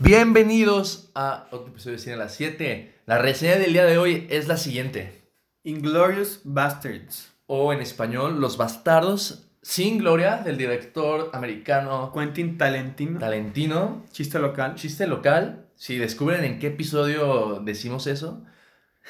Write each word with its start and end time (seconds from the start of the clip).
Bienvenidos 0.00 1.10
a 1.14 1.48
otro 1.50 1.68
episodio 1.68 1.96
de 1.96 2.02
Cine 2.02 2.16
a 2.16 2.18
las 2.18 2.34
7. 2.34 3.00
La 3.06 3.16
reseña 3.16 3.56
del 3.56 3.72
día 3.72 3.86
de 3.86 3.96
hoy 3.96 4.26
es 4.28 4.46
la 4.46 4.58
siguiente. 4.58 5.30
Inglorious 5.62 6.42
Bastards. 6.44 7.32
O 7.46 7.72
en 7.72 7.80
español, 7.80 8.38
Los 8.38 8.58
Bastardos 8.58 9.48
sin 9.62 9.96
Gloria, 9.98 10.36
del 10.38 10.58
director 10.58 11.30
americano 11.32 12.12
Quentin 12.12 12.58
Talentino. 12.58 13.18
Talentino. 13.18 14.04
Chiste 14.12 14.38
local. 14.38 14.74
Chiste 14.74 15.06
local. 15.06 15.70
Si 15.76 15.96
descubren 15.96 16.44
en 16.44 16.58
qué 16.58 16.66
episodio 16.66 17.60
decimos 17.64 18.06
eso, 18.06 18.44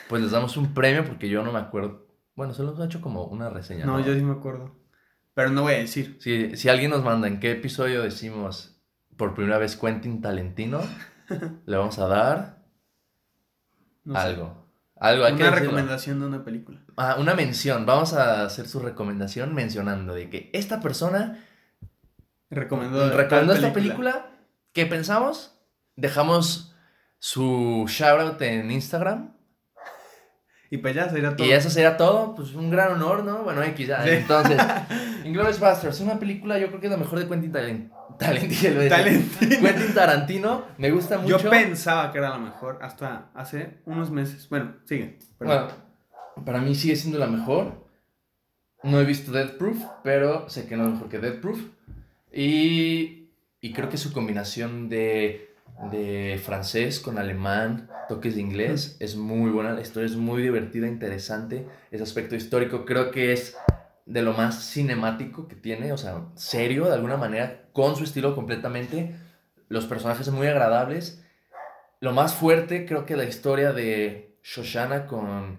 pues 0.09 0.23
les 0.23 0.31
damos 0.31 0.57
un 0.57 0.73
premio 0.73 1.05
porque 1.05 1.29
yo 1.29 1.43
no 1.43 1.53
me 1.53 1.59
acuerdo. 1.59 2.07
Bueno, 2.37 2.55
solo 2.55 2.73
hemos 2.73 2.87
hecho 2.87 3.01
como 3.01 3.25
una 3.25 3.51
reseña. 3.51 3.87
No, 3.87 3.99
yo 3.99 4.15
sí 4.15 4.23
me 4.23 4.35
acuerdo. 4.35 4.77
Pero 5.35 5.51
no 5.51 5.63
voy 5.63 5.75
a 5.75 5.79
decir. 5.79 6.17
Si, 6.21 6.57
si 6.57 6.69
alguien 6.69 6.93
nos 6.93 7.03
manda 7.03 7.27
en 7.27 7.41
qué 7.41 7.51
episodio 7.51 8.03
decimos 8.03 8.76
por 9.17 9.35
primera 9.35 9.59
vez 9.59 9.77
Quentin 9.77 10.21
Talentino, 10.21 10.81
le 11.67 11.77
vamos 11.77 11.99
a 11.99 12.07
dar 12.07 12.59
No 14.05 14.15
sé. 14.15 14.21
algo. 14.21 14.67
Algo, 14.99 15.25
hay 15.27 15.35
que 15.35 15.43
Una 15.43 15.51
recomendación 15.51 16.21
de 16.21 16.27
una 16.27 16.45
película. 16.45 16.81
Ah, 16.97 17.17
una 17.19 17.35
mención. 17.35 17.85
Vamos 17.85 18.15
a 18.15 18.45
hacer 18.45 18.67
su 18.67 18.81
recomendación 18.81 19.55
mencionando 19.55 20.15
de 20.15 20.31
que 20.31 20.51
esta 20.55 20.81
persona 20.81 21.45
Recomendó, 22.49 23.05
esta 23.53 23.73
película. 23.73 24.27
¿Qué 24.73 24.87
pensamos? 24.87 25.59
Dejamos 25.97 26.75
su 27.19 27.87
shoutout 27.89 28.41
en 28.43 28.71
Instagram. 28.71 29.35
Y 30.71 30.79
pues 30.79 30.95
ya 30.95 31.09
sería 31.09 31.37
todo. 31.37 31.47
Y 31.47 31.53
eso 31.53 31.71
sería 31.71 31.97
todo. 31.97 32.35
Pues 32.35 32.55
un 32.55 32.71
gran 32.71 32.93
honor, 32.93 33.25
¿no? 33.25 33.43
Bueno, 33.43 33.63
X 33.63 33.87
ya. 33.87 34.03
Sí. 34.03 34.11
Entonces, 34.11 34.61
Inglourious 35.25 35.61
Basterds, 35.61 36.01
una 36.01 36.19
película, 36.19 36.59
yo 36.59 36.69
creo 36.69 36.81
que 36.81 36.87
es 36.87 36.93
la 36.93 36.99
mejor 36.99 37.19
de 37.19 37.29
Quentin 37.29 37.91
Talent- 38.19 38.49
Talentino. 38.49 38.89
Talentino. 38.89 39.61
Quentin 39.61 39.95
Tarantino. 39.95 40.65
Me 40.79 40.91
gusta 40.91 41.19
mucho. 41.19 41.39
Yo 41.39 41.51
pensaba 41.51 42.11
que 42.13 42.19
era 42.19 42.31
la 42.31 42.39
mejor 42.39 42.79
hasta 42.83 43.31
hace 43.35 43.79
unos 43.85 44.11
meses. 44.11 44.49
Bueno, 44.49 44.77
sigue. 44.85 45.19
Bueno, 45.39 45.69
para 46.45 46.61
mí 46.61 46.75
sigue 46.75 46.97
siendo 46.97 47.19
la 47.19 47.27
mejor. 47.27 47.87
No 48.83 49.01
he 49.01 49.05
visto 49.05 49.33
Death 49.33 49.57
Proof, 49.59 49.83
pero 50.05 50.49
sé 50.49 50.67
que 50.67 50.77
no 50.77 50.87
es 50.87 50.93
mejor 50.93 51.09
que 51.09 51.19
Death 51.19 51.41
Proof. 51.41 51.61
Y, 52.33 53.31
y 53.61 53.73
creo 53.73 53.89
que 53.89 53.97
su 53.97 54.13
combinación 54.13 54.89
de, 54.89 55.55
de 55.91 56.41
francés 56.45 57.01
con 57.01 57.19
alemán, 57.19 57.89
toques 58.09 58.35
de 58.35 58.43
inglés, 58.43 58.97
es 59.01 59.17
muy 59.17 59.51
buena. 59.51 59.73
La 59.73 59.81
historia 59.81 60.07
es 60.07 60.17
muy 60.17 60.43
divertida, 60.43 60.87
interesante. 60.87 61.67
Ese 61.91 62.03
aspecto 62.03 62.37
histórico 62.37 62.85
creo 62.85 63.11
que 63.11 63.33
es 63.33 63.57
de 64.07 64.23
lo 64.23 64.33
más 64.33 64.65
cinemático 64.71 65.49
que 65.49 65.57
tiene, 65.57 65.93
o 65.93 65.99
sea, 65.99 66.27
serio 66.37 66.87
de 66.87 66.95
alguna 66.95 67.17
manera, 67.17 67.69
con 67.73 67.97
su 67.97 68.05
estilo 68.05 68.35
completamente. 68.35 69.17
Los 69.69 69.85
personajes 69.87 70.31
muy 70.31 70.47
agradables. 70.47 71.23
Lo 72.01 72.13
más 72.13 72.35
fuerte, 72.35 72.87
creo 72.87 73.05
que 73.05 73.17
la 73.17 73.25
historia 73.25 73.73
de 73.73 74.39
Shoshana 74.43 75.07
con 75.07 75.59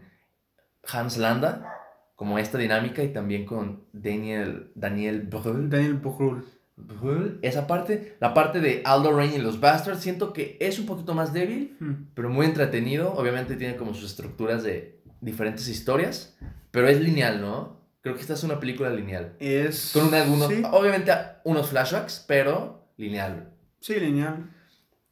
Hans 0.91 1.17
Landa, 1.17 1.73
como 2.15 2.39
esta 2.39 2.57
dinámica, 2.57 3.03
y 3.03 3.09
también 3.09 3.45
con 3.45 3.83
Daniel, 3.91 4.71
Daniel 4.75 5.21
Brühl. 5.21 5.69
Daniel 5.69 5.95
Brühl. 5.95 6.45
Brühl. 6.77 7.39
Esa 7.41 7.67
parte, 7.67 8.15
la 8.21 8.33
parte 8.33 8.59
de 8.61 8.81
Aldo 8.85 9.11
Rain 9.11 9.33
y 9.33 9.39
los 9.39 9.59
Bastards, 9.59 9.99
siento 9.99 10.31
que 10.31 10.57
es 10.61 10.79
un 10.79 10.85
poquito 10.85 11.13
más 11.13 11.33
débil, 11.33 11.75
Hmm. 11.79 12.05
pero 12.13 12.29
muy 12.29 12.45
entretenido. 12.45 13.13
Obviamente 13.13 13.55
tiene 13.55 13.75
como 13.75 13.93
sus 13.93 14.11
estructuras 14.11 14.63
de 14.63 15.01
diferentes 15.19 15.67
historias, 15.67 16.37
pero 16.71 16.87
es 16.87 17.01
lineal, 17.01 17.41
¿no? 17.41 17.76
Creo 18.07 18.15
que 18.15 18.21
esta 18.21 18.35
es 18.35 18.43
una 18.43 18.57
película 18.59 18.89
lineal. 18.89 19.35
Es. 19.39 19.91
Con 19.93 20.13
algunos, 20.13 20.47
Sí, 20.47 20.63
obviamente 20.71 21.11
unos 21.43 21.69
flashbacks, 21.69 22.23
pero 22.25 22.87
lineal. 22.95 23.49
sí, 23.81 23.99
lineal. 23.99 24.49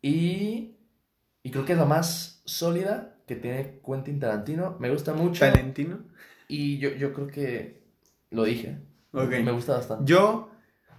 Y, 0.01 0.75
y 1.43 1.51
creo 1.51 1.65
que 1.65 1.73
es 1.73 1.77
la 1.77 1.85
más 1.85 2.41
sólida 2.45 3.17
que 3.27 3.35
tiene 3.35 3.79
Quentin 3.85 4.19
Tarantino. 4.19 4.77
Me 4.79 4.89
gusta 4.89 5.13
mucho. 5.13 5.39
Talentino. 5.41 5.99
Y 6.47 6.77
yo, 6.77 6.89
yo 6.91 7.11
creo 7.13 7.27
que 7.27 7.83
lo 8.31 8.43
dije. 8.43 8.77
Ok. 9.11 9.31
Me 9.43 9.51
gusta 9.51 9.73
bastante. 9.73 10.05
Yo, 10.09 10.51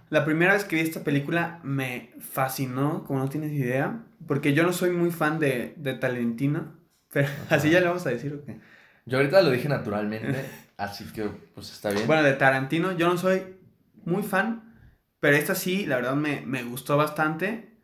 la 0.09 0.23
primera 0.25 0.53
vez 0.53 0.65
que 0.65 0.75
vi 0.75 0.81
esta 0.83 1.03
película 1.03 1.59
me 1.63 2.11
fascinó, 2.19 3.05
como 3.05 3.19
no 3.19 3.29
tienes 3.29 3.51
idea, 3.53 4.03
porque 4.27 4.53
yo 4.53 4.63
no 4.63 4.73
soy 4.73 4.91
muy 4.91 5.09
fan 5.11 5.39
de, 5.39 5.73
de 5.77 5.93
Talentino, 5.95 6.75
pero 7.11 7.27
Ajá. 7.27 7.55
así 7.55 7.69
ya 7.71 7.79
le 7.79 7.87
vamos 7.87 8.05
a 8.05 8.09
decir, 8.09 8.33
¿o 8.33 8.45
qué? 8.45 8.59
Yo 9.05 9.17
ahorita 9.19 9.41
lo 9.41 9.51
dije 9.51 9.69
naturalmente, 9.69 10.43
así 10.77 11.05
que 11.11 11.25
pues 11.53 11.71
está 11.71 11.89
bien. 11.89 12.07
Bueno, 12.07 12.23
de 12.23 12.33
Tarantino 12.33 12.91
yo 12.93 13.07
no 13.07 13.17
soy 13.17 13.57
muy 14.05 14.23
fan, 14.23 14.73
pero 15.19 15.35
esta 15.35 15.55
sí, 15.55 15.85
la 15.85 15.97
verdad 15.97 16.15
me, 16.15 16.41
me 16.45 16.63
gustó 16.63 16.95
bastante. 16.95 17.77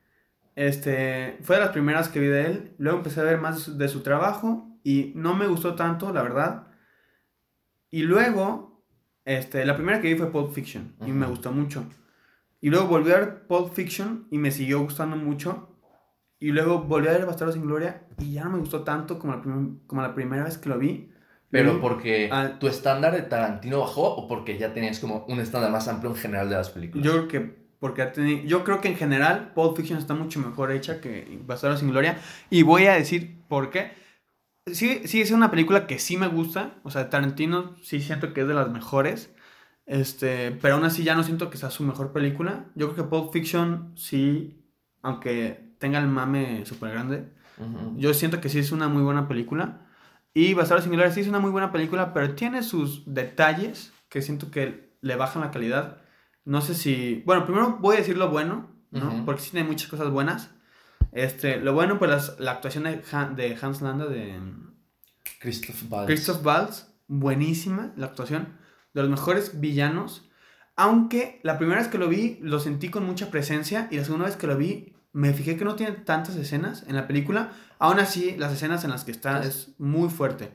Este, 0.55 1.39
fue 1.41 1.55
de 1.55 1.63
las 1.63 1.71
primeras 1.71 2.09
que 2.09 2.19
vi 2.19 2.27
de 2.27 2.45
él, 2.45 2.75
luego 2.77 2.99
empecé 2.99 3.21
a 3.21 3.23
ver 3.23 3.41
más 3.41 3.77
de 3.77 3.87
su, 3.87 4.01
trabajo 4.01 4.79
y 4.83 5.11
no 5.15 5.35
me 5.35 5.47
gustó 5.47 5.75
tanto, 5.75 6.13
la 6.13 6.21
verdad. 6.21 6.67
Y 7.89 8.03
luego, 8.03 8.85
este, 9.25 9.65
la 9.65 9.75
primera 9.75 9.99
que 9.99 10.13
vi 10.13 10.19
fue 10.19 10.31
Pulp 10.31 10.53
Fiction 10.53 10.95
y 11.05 11.11
me 11.11 11.25
gustó 11.25 11.51
mucho. 11.51 11.85
Y 12.61 12.69
luego 12.69 12.87
volví 12.87 13.11
a 13.11 13.19
ver 13.19 13.47
Pulp 13.47 13.73
Fiction 13.73 14.27
y 14.31 14.37
me 14.37 14.51
siguió 14.51 14.81
gustando 14.81 15.15
mucho. 15.15 15.69
Y 16.39 16.51
luego 16.51 16.83
volví 16.83 17.07
a 17.07 17.13
ver 17.13 17.25
Bastardos 17.25 17.55
sin 17.55 17.65
Gloria 17.65 18.07
y 18.19 18.33
ya 18.33 18.43
no 18.43 18.51
me 18.51 18.59
gustó 18.59 18.83
tanto 18.83 19.17
como 19.17 19.33
la, 19.33 19.41
como 19.87 20.01
la 20.01 20.13
primera 20.13 20.43
vez 20.43 20.57
que 20.57 20.69
lo 20.69 20.77
vi. 20.77 21.12
Pero 21.53 21.79
porque 21.79 22.29
Ah. 22.31 22.57
tu 22.59 22.67
estándar 22.67 23.13
de 23.13 23.21
Tarantino 23.21 23.79
bajó 23.79 24.01
o 24.15 24.27
porque 24.27 24.57
ya 24.57 24.73
tenías 24.73 24.99
como 24.99 25.25
un 25.29 25.39
estándar 25.39 25.71
más 25.71 25.87
amplio 25.87 26.11
en 26.11 26.17
general 26.17 26.49
de 26.49 26.55
las 26.55 26.69
películas. 26.69 27.05
Yo 27.05 27.11
creo 27.13 27.27
que 27.29 27.63
porque 27.79 28.01
ha 28.01 28.11
teni- 28.13 28.45
yo 28.45 28.63
creo 28.63 28.81
que 28.81 28.87
en 28.87 28.95
general 28.95 29.51
Pulp 29.53 29.75
Fiction 29.77 29.99
está 29.99 30.13
mucho 30.13 30.39
mejor 30.39 30.71
hecha 30.71 30.99
que 31.01 31.39
Bastardos 31.45 31.79
sin 31.81 31.89
Gloria 31.91 32.17
y 32.49 32.63
voy 32.63 32.87
a 32.87 32.93
decir 32.93 33.37
por 33.47 33.69
qué. 33.69 33.91
Sí, 34.71 35.01
sí 35.05 35.21
es 35.21 35.31
una 35.31 35.51
película 35.51 35.85
que 35.87 35.99
sí 35.99 36.15
me 36.17 36.27
gusta, 36.27 36.75
o 36.83 36.89
sea, 36.91 37.09
Tarantino 37.09 37.75
sí 37.83 37.99
siento 38.01 38.33
que 38.33 38.41
es 38.41 38.47
de 38.47 38.53
las 38.53 38.69
mejores. 38.71 39.33
Este, 39.85 40.51
pero 40.61 40.75
aún 40.75 40.85
así 40.85 41.03
ya 41.03 41.13
no 41.15 41.23
siento 41.23 41.49
que 41.49 41.57
sea 41.57 41.69
su 41.69 41.83
mejor 41.83 42.13
película. 42.13 42.65
Yo 42.75 42.91
creo 42.93 42.95
que 43.05 43.09
Pulp 43.09 43.33
Fiction 43.33 43.91
sí, 43.97 44.63
aunque 45.01 45.73
tenga 45.77 45.99
el 45.99 46.07
mame 46.07 46.65
súper 46.65 46.91
grande, 46.91 47.25
Ujú. 47.57 47.95
yo 47.97 48.13
siento 48.13 48.39
que 48.39 48.47
sí 48.47 48.59
es 48.59 48.71
una 48.71 48.87
muy 48.87 49.03
buena 49.03 49.27
película. 49.27 49.82
Y 50.33 50.53
Bastardos 50.53 50.83
sin 50.85 50.93
Gloria 50.93 51.11
sí 51.11 51.21
es 51.21 51.27
una 51.27 51.39
muy 51.39 51.51
buena 51.51 51.71
película, 51.71 52.13
pero 52.13 52.33
tiene 52.35 52.63
sus 52.63 53.03
detalles 53.05 53.93
que 54.09 54.21
siento 54.21 54.49
que 54.51 54.95
le 55.01 55.15
bajan 55.15 55.41
la 55.43 55.51
calidad. 55.51 56.01
No 56.45 56.61
sé 56.61 56.73
si... 56.73 57.21
Bueno, 57.25 57.45
primero 57.45 57.77
voy 57.79 57.95
a 57.95 57.99
decir 57.99 58.17
lo 58.17 58.29
bueno, 58.29 58.71
¿no? 58.91 59.25
Porque 59.25 59.41
sí 59.41 59.51
tiene 59.51 59.67
muchas 59.67 59.89
cosas 59.89 60.09
buenas. 60.09 60.51
Este, 61.11 61.57
lo 61.57 61.73
bueno, 61.73 61.99
pues 61.99 62.09
las- 62.09 62.39
la 62.39 62.51
actuación 62.51 62.85
de, 62.85 63.01
Han- 63.11 63.35
de 63.35 63.57
Hans 63.61 63.81
Landa, 63.81 64.07
de 64.07 64.39
Christoph 65.39 65.83
Waltz. 65.89 66.07
Christoph 66.07 66.45
Waltz, 66.45 66.87
buenísima 67.07 67.93
la 67.95 68.07
actuación. 68.07 68.57
De 68.93 69.01
los 69.01 69.09
mejores 69.11 69.59
villanos. 69.59 70.29
Aunque 70.75 71.39
la 71.43 71.57
primera 71.59 71.79
vez 71.79 71.87
que 71.89 71.97
lo 71.99 72.07
vi, 72.09 72.39
lo 72.41 72.59
sentí 72.59 72.89
con 72.89 73.05
mucha 73.05 73.29
presencia. 73.29 73.87
Y 73.91 73.97
la 73.97 74.05
segunda 74.05 74.25
vez 74.25 74.35
que 74.35 74.47
lo 74.47 74.57
vi, 74.57 74.92
me 75.13 75.31
fijé 75.33 75.55
que 75.57 75.63
no 75.65 75.75
tiene 75.75 75.93
tantas 75.93 76.35
escenas 76.35 76.83
en 76.87 76.95
la 76.95 77.07
película. 77.07 77.51
Aún 77.79 77.99
así, 77.99 78.35
las 78.37 78.51
escenas 78.53 78.83
en 78.83 78.89
las 78.91 79.03
que 79.05 79.11
está 79.11 79.41
Es- 79.43 79.69
muy 79.77 80.09
fuerte. 80.09 80.51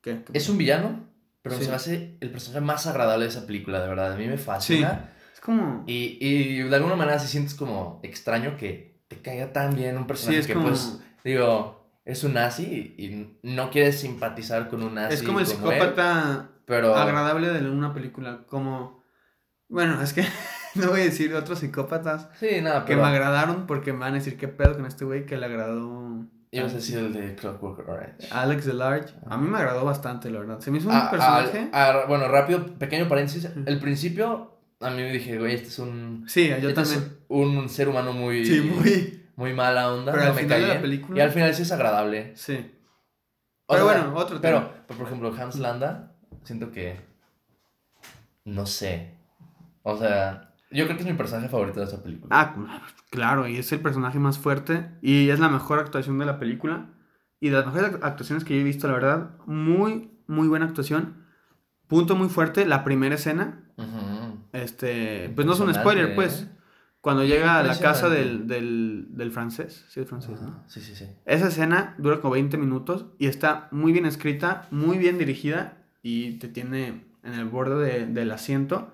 ¿Qué? 0.00 0.22
¿Qué 0.24 0.36
Es 0.36 0.48
un 0.48 0.58
villano, 0.58 1.08
pero 1.42 1.56
Sí. 1.56 1.64
se 1.64 1.70
me 1.70 1.76
hace 1.76 2.16
el 2.20 2.30
personaje 2.30 2.60
más 2.64 2.86
agradable 2.86 3.24
de 3.26 3.30
esa 3.30 3.46
película, 3.46 3.80
de 3.82 3.88
verdad. 3.88 4.12
A 4.12 4.16
mí 4.16 4.26
me 4.26 4.38
fascina. 4.38 5.12
Es 5.32 5.40
como... 5.40 5.84
Y, 5.86 6.18
y 6.20 6.62
de 6.62 6.74
alguna 6.76 6.96
manera 6.96 7.18
si 7.18 7.28
sientes 7.28 7.54
como 7.54 8.00
extraño 8.02 8.56
que 8.56 9.02
te 9.08 9.20
caiga 9.20 9.52
tan 9.52 9.74
bien 9.76 9.96
un 9.98 10.06
personaje 10.06 10.40
es 10.40 10.46
que 10.46 10.54
como- 10.54 10.68
pues, 10.68 10.98
digo, 11.24 12.00
es 12.06 12.24
un 12.24 12.34
nazi 12.34 12.94
y 12.98 13.38
no 13.42 13.70
quieres 13.70 14.00
simpatizar 14.00 14.68
con 14.68 14.82
un 14.82 14.94
nazi 14.94 15.14
es 15.14 15.22
como 15.22 15.40
el 15.40 15.44
él, 15.46 15.50
psicópata 15.50 16.50
pero 16.66 16.94
agradable 16.94 17.48
de 17.48 17.68
una 17.68 17.92
película. 17.92 18.44
Como... 18.46 19.02
Bueno, 19.68 20.00
es 20.02 20.12
que 20.14 20.22
no 20.80 20.88
voy 20.90 21.00
a 21.00 21.04
decir 21.04 21.34
otros 21.34 21.58
psicópatas 21.60 22.28
sí, 22.38 22.60
nada, 22.62 22.84
que 22.84 22.92
pero 22.94 23.02
me 23.02 23.08
agradaron 23.08 23.66
porque 23.66 23.92
me 23.92 24.00
van 24.00 24.12
a 24.12 24.16
decir 24.16 24.36
qué 24.36 24.48
pedo 24.48 24.74
con 24.76 24.86
este 24.86 25.04
güey 25.04 25.26
que 25.26 25.36
le 25.36 25.46
agradó... 25.46 26.24
ibas 26.50 26.72
a 26.72 26.76
decir 26.76 26.98
el 26.98 27.12
de 27.12 27.34
Clockwork 27.36 27.88
Orange. 27.88 28.28
Alex 28.30 28.64
Delarge. 28.66 29.14
A 29.26 29.36
mí 29.36 29.48
me 29.48 29.58
agradó 29.58 29.84
bastante, 29.84 30.30
la 30.30 30.38
verdad. 30.40 30.60
Se 30.60 30.70
me 30.70 30.78
hizo 30.78 30.88
un 30.88 30.94
Ah, 30.94 31.10
personaje... 31.10 31.68
ah, 31.72 31.92
ah, 32.02 32.04
bueno, 32.08 32.28
rápido, 32.28 32.66
pequeño 32.78 33.08
paréntesis. 33.08 33.48
El 33.66 33.78
principio, 33.80 34.52
a 34.80 34.90
mí 34.90 34.96
me 34.96 35.12
dije, 35.12 35.38
güey, 35.38 35.54
este 35.54 35.68
es 35.68 35.78
un, 35.78 36.24
Sí, 36.28 36.48
yo 36.48 36.68
este 36.68 36.80
es 36.82 36.90
también. 36.92 37.18
un 37.28 37.68
ser 37.68 37.88
humano 37.88 38.12
muy, 38.12 38.44
Sí, 38.44 38.60
muy. 38.60 39.22
muy 39.36 39.52
mala 39.52 39.92
onda. 39.92 40.12
Pero 40.12 40.24
no 40.24 40.30
al 40.30 40.36
me 40.36 40.42
final 40.42 40.60
de 40.60 40.68
la 40.68 40.80
película- 40.80 41.18
Y 41.18 41.20
al 41.22 41.30
final 41.30 41.54
sí 41.54 41.62
es 41.62 41.72
agradable. 41.72 42.32
Sí. 42.36 42.70
O 43.66 43.74
Pero 43.74 43.88
sea, 43.88 44.00
bueno, 44.02 44.14
otro 44.18 44.40
Pero, 44.40 44.58
tema. 44.58 44.72
pero, 44.86 44.98
por 44.98 45.06
ejemplo, 45.08 45.34
Hans 45.36 45.56
Landa, 45.58 46.12
siento 46.44 46.70
que. 46.70 47.00
No 48.44 48.66
sé. 48.66 49.10
O 49.82 49.96
sea, 49.96 50.43
yo 50.70 50.84
creo 50.84 50.96
que 50.96 51.02
es 51.02 51.08
mi 51.08 51.14
personaje 51.16 51.48
favorito 51.48 51.80
de 51.80 51.86
esa 51.86 52.02
película. 52.02 52.28
Ah, 52.36 52.82
claro, 53.10 53.46
y 53.48 53.56
es 53.56 53.70
el 53.72 53.80
personaje 53.80 54.18
más 54.18 54.38
fuerte. 54.38 54.88
Y 55.02 55.28
es 55.30 55.38
la 55.40 55.48
mejor 55.48 55.78
actuación 55.78 56.18
de 56.18 56.26
la 56.26 56.38
película. 56.38 56.86
Y 57.40 57.48
de 57.50 57.56
las 57.58 57.66
mejores 57.66 57.92
act- 57.92 58.00
actuaciones 58.02 58.44
que 58.44 58.54
yo 58.54 58.60
he 58.60 58.64
visto, 58.64 58.86
la 58.88 58.94
verdad. 58.94 59.30
Muy, 59.46 60.10
muy 60.26 60.48
buena 60.48 60.66
actuación. 60.66 61.24
Punto 61.86 62.16
muy 62.16 62.28
fuerte, 62.28 62.64
la 62.66 62.82
primera 62.84 63.14
escena. 63.14 63.60
Ujú. 63.76 64.38
Este, 64.52 65.30
pues 65.34 65.46
no 65.46 65.52
es 65.52 65.60
un 65.60 65.74
spoiler, 65.74 66.14
pues. 66.14 66.42
¿eh? 66.42 66.48
Cuando 67.00 67.22
llega 67.22 67.58
a 67.58 67.62
la 67.62 67.78
casa 67.78 68.08
del, 68.08 68.48
del, 68.48 69.08
del 69.10 69.30
francés, 69.30 69.84
sí, 69.90 70.00
el 70.00 70.06
francés, 70.06 70.40
¿no? 70.40 70.64
Sí, 70.68 70.80
sí, 70.80 70.94
sí. 70.94 71.06
Esa 71.26 71.48
escena 71.48 71.94
dura 71.98 72.22
como 72.22 72.32
20 72.32 72.56
minutos 72.56 73.04
y 73.18 73.26
está 73.26 73.68
muy 73.72 73.92
bien 73.92 74.06
escrita, 74.06 74.66
muy 74.70 74.96
bien 74.96 75.18
dirigida 75.18 75.76
y 76.02 76.38
te 76.38 76.48
tiene 76.48 77.04
en 77.22 77.34
el 77.34 77.44
borde 77.44 77.84
de- 77.84 78.06
del 78.06 78.30
asiento. 78.32 78.90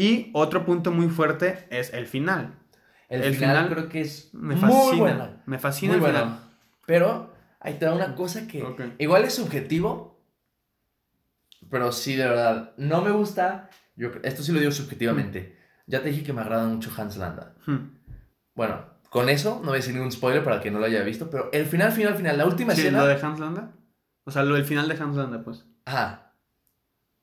Y 0.00 0.30
otro 0.32 0.64
punto 0.64 0.92
muy 0.92 1.08
fuerte 1.08 1.66
es 1.70 1.92
el 1.92 2.06
final. 2.06 2.54
El, 3.08 3.22
El 3.22 3.34
final, 3.34 3.56
final 3.56 3.70
creo 3.74 3.88
que 3.88 4.00
es 4.02 4.30
Me 4.32 4.54
muy 4.54 4.60
fascina. 4.70 4.96
bueno. 4.98 5.42
Me 5.46 5.58
fascina 5.58 5.92
Muy 5.92 5.96
el 6.06 6.12
bueno. 6.12 6.24
final. 6.24 6.40
Pero 6.86 7.34
ahí 7.58 7.74
te 7.74 7.84
da 7.86 7.94
una 7.94 8.14
cosa 8.14 8.46
que 8.46 8.62
Ok. 8.62 8.80
igual 8.98 9.24
es 9.24 9.34
subjetivo, 9.34 10.22
pero 11.70 11.90
sí, 11.92 12.14
de 12.16 12.28
verdad, 12.28 12.74
no 12.76 13.02
me 13.02 13.10
gusta. 13.10 13.70
Yo, 13.96 14.10
esto 14.22 14.42
sí 14.42 14.52
lo 14.52 14.60
digo 14.60 14.70
subjetivamente. 14.72 15.58
Ya 15.86 16.02
te 16.02 16.10
dije 16.10 16.22
que 16.22 16.32
me 16.32 16.42
agrada 16.42 16.66
mucho 16.68 16.90
Hans 16.96 17.16
Landa. 17.16 17.54
Hmm. 17.66 17.96
Bueno, 18.54 18.84
con 19.10 19.28
eso 19.28 19.56
no 19.60 19.68
voy 19.70 19.78
a 19.78 19.80
decir 19.80 19.94
ningún 19.94 20.12
spoiler 20.12 20.44
para 20.44 20.60
que 20.60 20.70
no 20.70 20.78
lo 20.78 20.84
haya 20.86 21.02
visto, 21.02 21.28
pero 21.30 21.50
el 21.52 21.66
final, 21.66 21.90
final, 21.92 22.14
final, 22.14 22.38
la 22.38 22.46
última 22.46 22.74
Sí, 22.74 22.82
escena. 22.82 22.98
lo 23.00 23.06
de 23.06 23.14
Hans 23.20 23.40
Landa. 23.40 23.72
O 24.24 24.30
sea, 24.30 24.44
lo 24.44 24.54
del 24.54 24.64
final 24.64 24.86
de 24.88 24.94
Hans 25.02 25.16
Landa, 25.16 25.42
pues. 25.42 25.64
Ajá. 25.86 26.27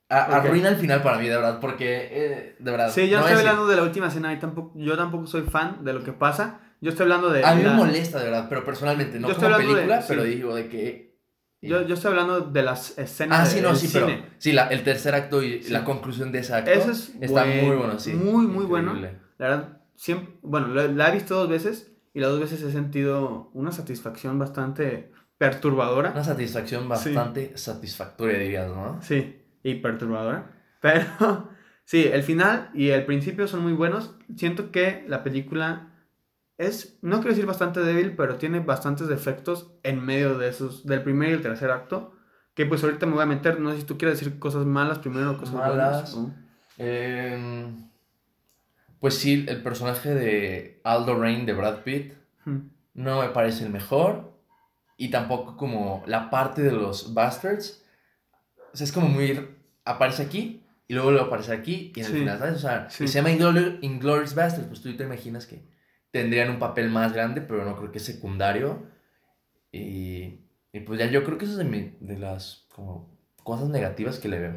A- 0.09 0.27
Ok. 0.27 0.33
Arruina 0.45 0.69
el 0.69 0.75
final 0.75 1.01
para 1.01 1.17
mí, 1.17 1.27
de 1.27 1.35
verdad, 1.35 1.59
porque, 1.59 2.09
eh, 2.11 2.55
de 2.59 2.71
verdad. 2.71 2.91
Sí, 2.91 3.09
yo 3.09 3.17
no 3.17 3.25
estoy 3.25 3.37
decir- 3.37 3.49
hablando 3.49 3.67
de 3.67 3.75
la 3.75 3.83
última 3.83 4.07
escena 4.07 4.33
y 4.33 4.39
tampoco, 4.39 4.71
yo 4.75 4.95
tampoco 4.95 5.25
soy 5.27 5.41
fan 5.43 5.83
de 5.83 5.93
lo 5.93 6.03
que 6.03 6.13
pasa. 6.13 6.59
Yo 6.81 6.91
estoy 6.91 7.03
hablando 7.05 7.29
de... 7.31 7.43
A 7.43 7.55
mí 7.55 7.63
me 7.63 7.69
la- 7.69 7.75
molesta, 7.75 8.19
de 8.19 8.25
verdad, 8.25 8.45
pero 8.47 8.63
personalmente, 8.63 9.19
no 9.19 9.27
Yo 9.29 9.35
como 9.35 9.47
hablando 9.47 9.67
de- 9.69 9.73
película, 9.75 10.01
sí. 10.01 10.05
pero 10.09 10.23
digo 10.23 10.55
de 10.55 10.69
que. 10.69 11.15
Yo, 11.61 11.81
yo 11.81 11.95
estoy 11.95 12.09
hablando 12.11 12.41
de 12.41 12.61
las 12.61 12.95
escenas 12.99 13.39
Ah, 13.39 13.45
sí, 13.47 13.59
no, 13.61 13.73
sí, 13.75 13.87
cine. 13.87 14.05
pero. 14.05 14.35
Sí, 14.37 14.51
la- 14.51 14.67
el 14.67 14.83
tercer 14.83 15.15
acto 15.15 15.41
y 15.41 15.63
Sí. 15.63 15.71
la 15.71 15.83
conclusión 15.83 16.31
de 16.31 16.39
ese 16.39 16.53
acto. 16.53 16.69
Eso 16.69 16.91
es 16.91 17.13
está 17.19 17.43
buen- 17.43 17.65
muy 17.65 17.75
bueno, 17.75 17.99
sí. 17.99 18.13
muy, 18.13 18.45
muy 18.45 18.65
bueno. 18.65 18.91
Increíble. 18.95 19.19
La 19.39 19.47
verdad, 19.47 19.81
siempre, 19.95 20.35
bueno, 20.43 20.67
la, 20.67 20.83
la 20.87 21.09
he 21.09 21.13
visto 21.13 21.33
dos 21.35 21.49
veces 21.49 21.91
y 22.13 22.19
las 22.19 22.29
dos 22.29 22.39
veces 22.41 22.61
he 22.61 22.71
sentido 22.71 23.49
una 23.53 23.71
satisfacción 23.71 24.37
bastante 24.37 25.11
perturbadora. 25.39 26.11
Una 26.11 26.23
satisfacción 26.23 26.87
bastante 26.87 27.57
satisfactoria, 27.57 28.37
dirías, 28.37 28.67
¿no? 28.67 28.99
Sí, 29.01 29.41
y 29.69 29.75
perturbadora. 29.75 30.51
Pero 30.81 31.49
sí, 31.85 32.05
el 32.11 32.23
final 32.23 32.69
y 32.73 32.89
el 32.89 33.05
principio 33.05 33.47
son 33.47 33.61
muy 33.63 33.73
buenos. 33.73 34.15
Siento 34.35 34.71
que 34.71 35.03
la 35.07 35.23
película 35.23 35.91
es, 36.57 36.99
no 37.01 37.17
quiero 37.17 37.31
decir 37.31 37.45
bastante 37.45 37.79
débil, 37.81 38.15
pero 38.15 38.35
tiene 38.35 38.59
bastantes 38.59 39.07
defectos 39.07 39.71
en 39.83 40.05
medio 40.05 40.37
de 40.37 40.49
esos, 40.49 40.85
del 40.85 41.01
primer 41.03 41.29
y 41.29 41.33
el 41.33 41.41
tercer 41.41 41.71
acto. 41.71 42.13
Que 42.53 42.65
pues 42.65 42.83
ahorita 42.83 43.05
me 43.05 43.13
voy 43.13 43.23
a 43.23 43.25
meter, 43.25 43.59
no 43.59 43.71
sé 43.71 43.77
si 43.79 43.83
tú 43.85 43.97
quieres 43.97 44.19
decir 44.19 44.39
cosas 44.39 44.65
malas 44.65 44.99
primero 44.99 45.31
o 45.31 45.37
cosas 45.37 45.55
Malas. 45.55 46.13
buenas. 46.15 46.15
o- 46.15 46.45
Em, 46.77 47.89
pues 48.99 49.15
sí, 49.15 49.45
el 49.47 49.63
personaje 49.63 50.13
de 50.13 50.81
Aldo 50.83 51.19
Rain 51.19 51.45
de 51.45 51.53
Brad 51.53 51.83
Pitt 51.83 52.13
Hmm. 52.45 52.69
no 52.93 53.21
me 53.21 53.29
parece 53.29 53.65
el 53.65 53.71
mejor. 53.71 54.33
Y 54.97 55.09
tampoco 55.09 55.57
como 55.57 56.03
la 56.05 56.29
parte 56.29 56.61
de 56.61 56.71
los 56.71 57.13
Bastards. 57.13 57.83
O 58.73 58.77
sea, 58.77 58.85
es 58.85 58.91
como 58.93 59.07
muy. 59.09 59.54
Aparece 59.85 60.23
aquí 60.23 60.63
y 60.87 60.93
luego 60.93 61.11
lo 61.11 61.21
aparece 61.21 61.53
aquí 61.53 61.91
y 61.95 61.99
en 61.99 62.05
el 62.05 62.11
Sí. 62.11 62.17
final, 62.19 62.37
¿sabes? 62.39 62.55
O 62.55 62.59
sea, 62.59 62.89
Sí. 62.89 63.03
y 63.05 63.07
se 63.07 63.15
llama 63.21 63.31
Inglori- 63.31 63.79
Inglourious 63.81 64.35
Bastards. 64.35 64.67
Pues 64.67 64.81
tú 64.81 64.95
te 64.97 65.03
imaginas 65.03 65.45
que 65.47 65.63
tendrían 66.11 66.49
un 66.49 66.59
papel 66.59 66.89
más 66.89 67.13
grande, 67.13 67.41
pero 67.41 67.65
no 67.65 67.75
creo 67.77 67.91
que 67.91 67.97
es 67.99 68.05
secundario. 68.05 68.87
Y, 69.71 70.47
y 70.71 70.79
pues 70.85 70.99
ya 70.99 71.07
yo 71.07 71.23
creo 71.23 71.37
que 71.37 71.45
eso 71.45 71.53
es 71.53 71.57
de, 71.59 71.65
mi- 71.65 71.95
de 71.99 72.17
las 72.17 72.67
como, 72.73 73.17
cosas 73.43 73.69
negativas 73.69 74.19
que 74.19 74.27
le 74.29 74.39
veo. 74.39 74.55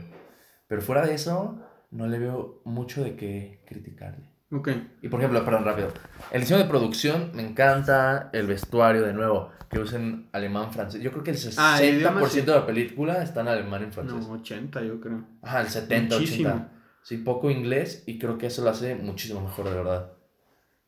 Pero 0.67 0.83
fuera 0.83 1.07
de 1.07 1.15
eso, 1.15 1.61
no 1.91 2.07
le 2.07 2.19
veo 2.19 2.61
mucho 2.65 3.03
de 3.03 3.17
qué 3.17 3.63
criticarle. 3.67 4.29
Ok. 4.51 4.69
Y 5.03 5.09
por 5.09 5.21
ejemplo, 5.21 5.45
perdón, 5.45 5.65
rápido. 5.65 5.93
El 6.31 6.41
diseño 6.41 6.59
de 6.61 6.65
producción 6.69 7.31
me 7.35 7.43
encanta. 7.47 8.31
El 8.33 8.47
vestuario, 8.47 9.03
de 9.03 9.13
nuevo, 9.13 9.51
que 9.71 9.79
usan 9.79 10.29
alemán, 10.33 10.73
francés. 10.73 11.03
Yo 11.03 11.11
creo 11.11 11.23
que 11.23 11.33
el 11.33 11.37
60% 11.37 11.55
Ah, 11.59 11.79
el 11.83 12.31
sí. 12.31 12.41
de 12.41 12.53
la 12.53 12.65
película 12.67 13.23
está 13.23 13.43
en 13.43 13.49
alemán 13.49 13.87
y 13.89 13.93
francés. 13.93 14.27
No, 14.27 14.33
80 14.35 14.83
yo 14.83 15.01
creo. 15.01 15.25
Ajá, 15.43 15.61
el 15.61 15.69
70, 15.69 16.15
Muchísimo. 16.17 16.49
80. 16.49 16.73
Sí, 17.03 17.17
poco 17.19 17.51
inglés 17.51 18.05
y 18.07 18.19
creo 18.19 18.39
que 18.39 18.47
eso 18.47 18.63
lo 18.63 18.71
hace 18.71 18.95
muchísimo 18.95 19.41
mejor, 19.41 19.69
de 19.69 19.75
verdad. 19.75 20.13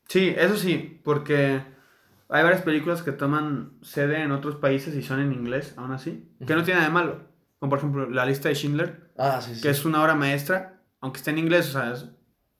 Sí, 0.07 0.33
eso 0.37 0.55
sí, 0.57 0.99
porque 1.03 1.61
hay 2.29 2.43
varias 2.43 2.61
películas 2.63 3.01
que 3.01 3.11
toman 3.11 3.73
sede 3.81 4.21
en 4.21 4.31
otros 4.31 4.55
países 4.55 4.95
y 4.95 5.01
son 5.03 5.19
en 5.19 5.31
inglés, 5.33 5.73
aún 5.77 5.91
así. 5.91 6.29
Que 6.45 6.55
no 6.55 6.63
tiene 6.63 6.79
nada 6.79 6.89
de 6.89 6.93
malo. 6.93 7.19
Como 7.59 7.69
por 7.69 7.77
ejemplo 7.79 8.09
La 8.09 8.25
lista 8.25 8.49
de 8.49 8.55
Schindler, 8.55 9.11
Ah, 9.17 9.39
sí, 9.41 9.55
sí. 9.55 9.61
que 9.61 9.69
es 9.69 9.85
una 9.85 10.01
obra 10.01 10.15
maestra, 10.15 10.81
aunque 10.99 11.19
esté 11.19 11.29
en 11.31 11.37
inglés, 11.37 11.69
o 11.69 11.79
sea, 11.79 11.91
es- 11.93 12.07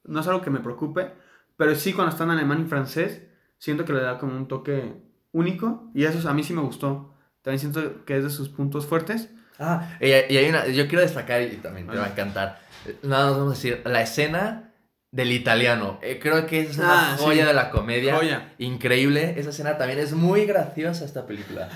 no 0.04 0.20
es 0.20 0.28
algo 0.28 0.42
que 0.42 0.50
me 0.50 0.60
preocupe, 0.60 1.12
pero 1.58 1.76
sí 1.76 1.94
cuando 1.94 2.12
está 2.12 2.24
en 2.24 2.32
alemán 2.32 2.64
y 2.66 2.70
francés, 2.70 3.22
siento 3.58 3.86
que 3.86 3.94
le 3.94 4.02
da 4.02 4.18
como 4.18 4.36
un 4.36 4.48
toque 4.48 4.94
único 5.32 5.90
y 5.94 6.06
eso 6.06 6.28
a 6.28 6.34
mí 6.34 6.44
sí 6.44 6.54
me 6.54 6.62
gustó. 6.62 7.14
También 7.42 7.60
siento 7.60 8.06
que 8.06 8.18
es 8.18 8.24
de 8.24 8.30
sus 8.30 8.50
puntos 8.50 8.86
fuertes. 8.86 9.30
Ah, 9.60 9.98
y, 10.00 10.08
y 10.08 10.12
hay 10.38 10.50
una, 10.50 10.68
yo 10.68 10.88
quiero 10.88 11.02
destacar 11.02 11.42
y 11.42 11.58
también 11.58 11.88
te 11.88 11.98
va 11.98 12.06
a 12.06 12.10
encantar. 12.10 12.60
Nada 13.04 13.26
más 13.30 13.38
vamos 13.38 13.54
a 13.54 13.56
decir, 13.56 13.82
la 13.86 14.02
escena 14.02 14.74
del 15.12 15.32
italiano. 15.32 16.00
Eh, 16.02 16.20
creo 16.22 16.46
que 16.48 16.62
es 16.62 16.78
una 16.78 17.14
Ah, 17.14 17.18
sí. 17.18 17.24
joya 17.24 17.46
de 17.46 17.54
la 17.54 17.70
comedia. 17.70 18.16
Joya. 18.16 18.54
Increíble. 18.58 19.36
Esa 19.38 19.50
escena 19.52 19.78
también 19.78 20.00
es 20.00 20.14
muy 20.14 20.46
graciosa 20.46 21.06
esta 21.06 21.26
película. 21.28 21.68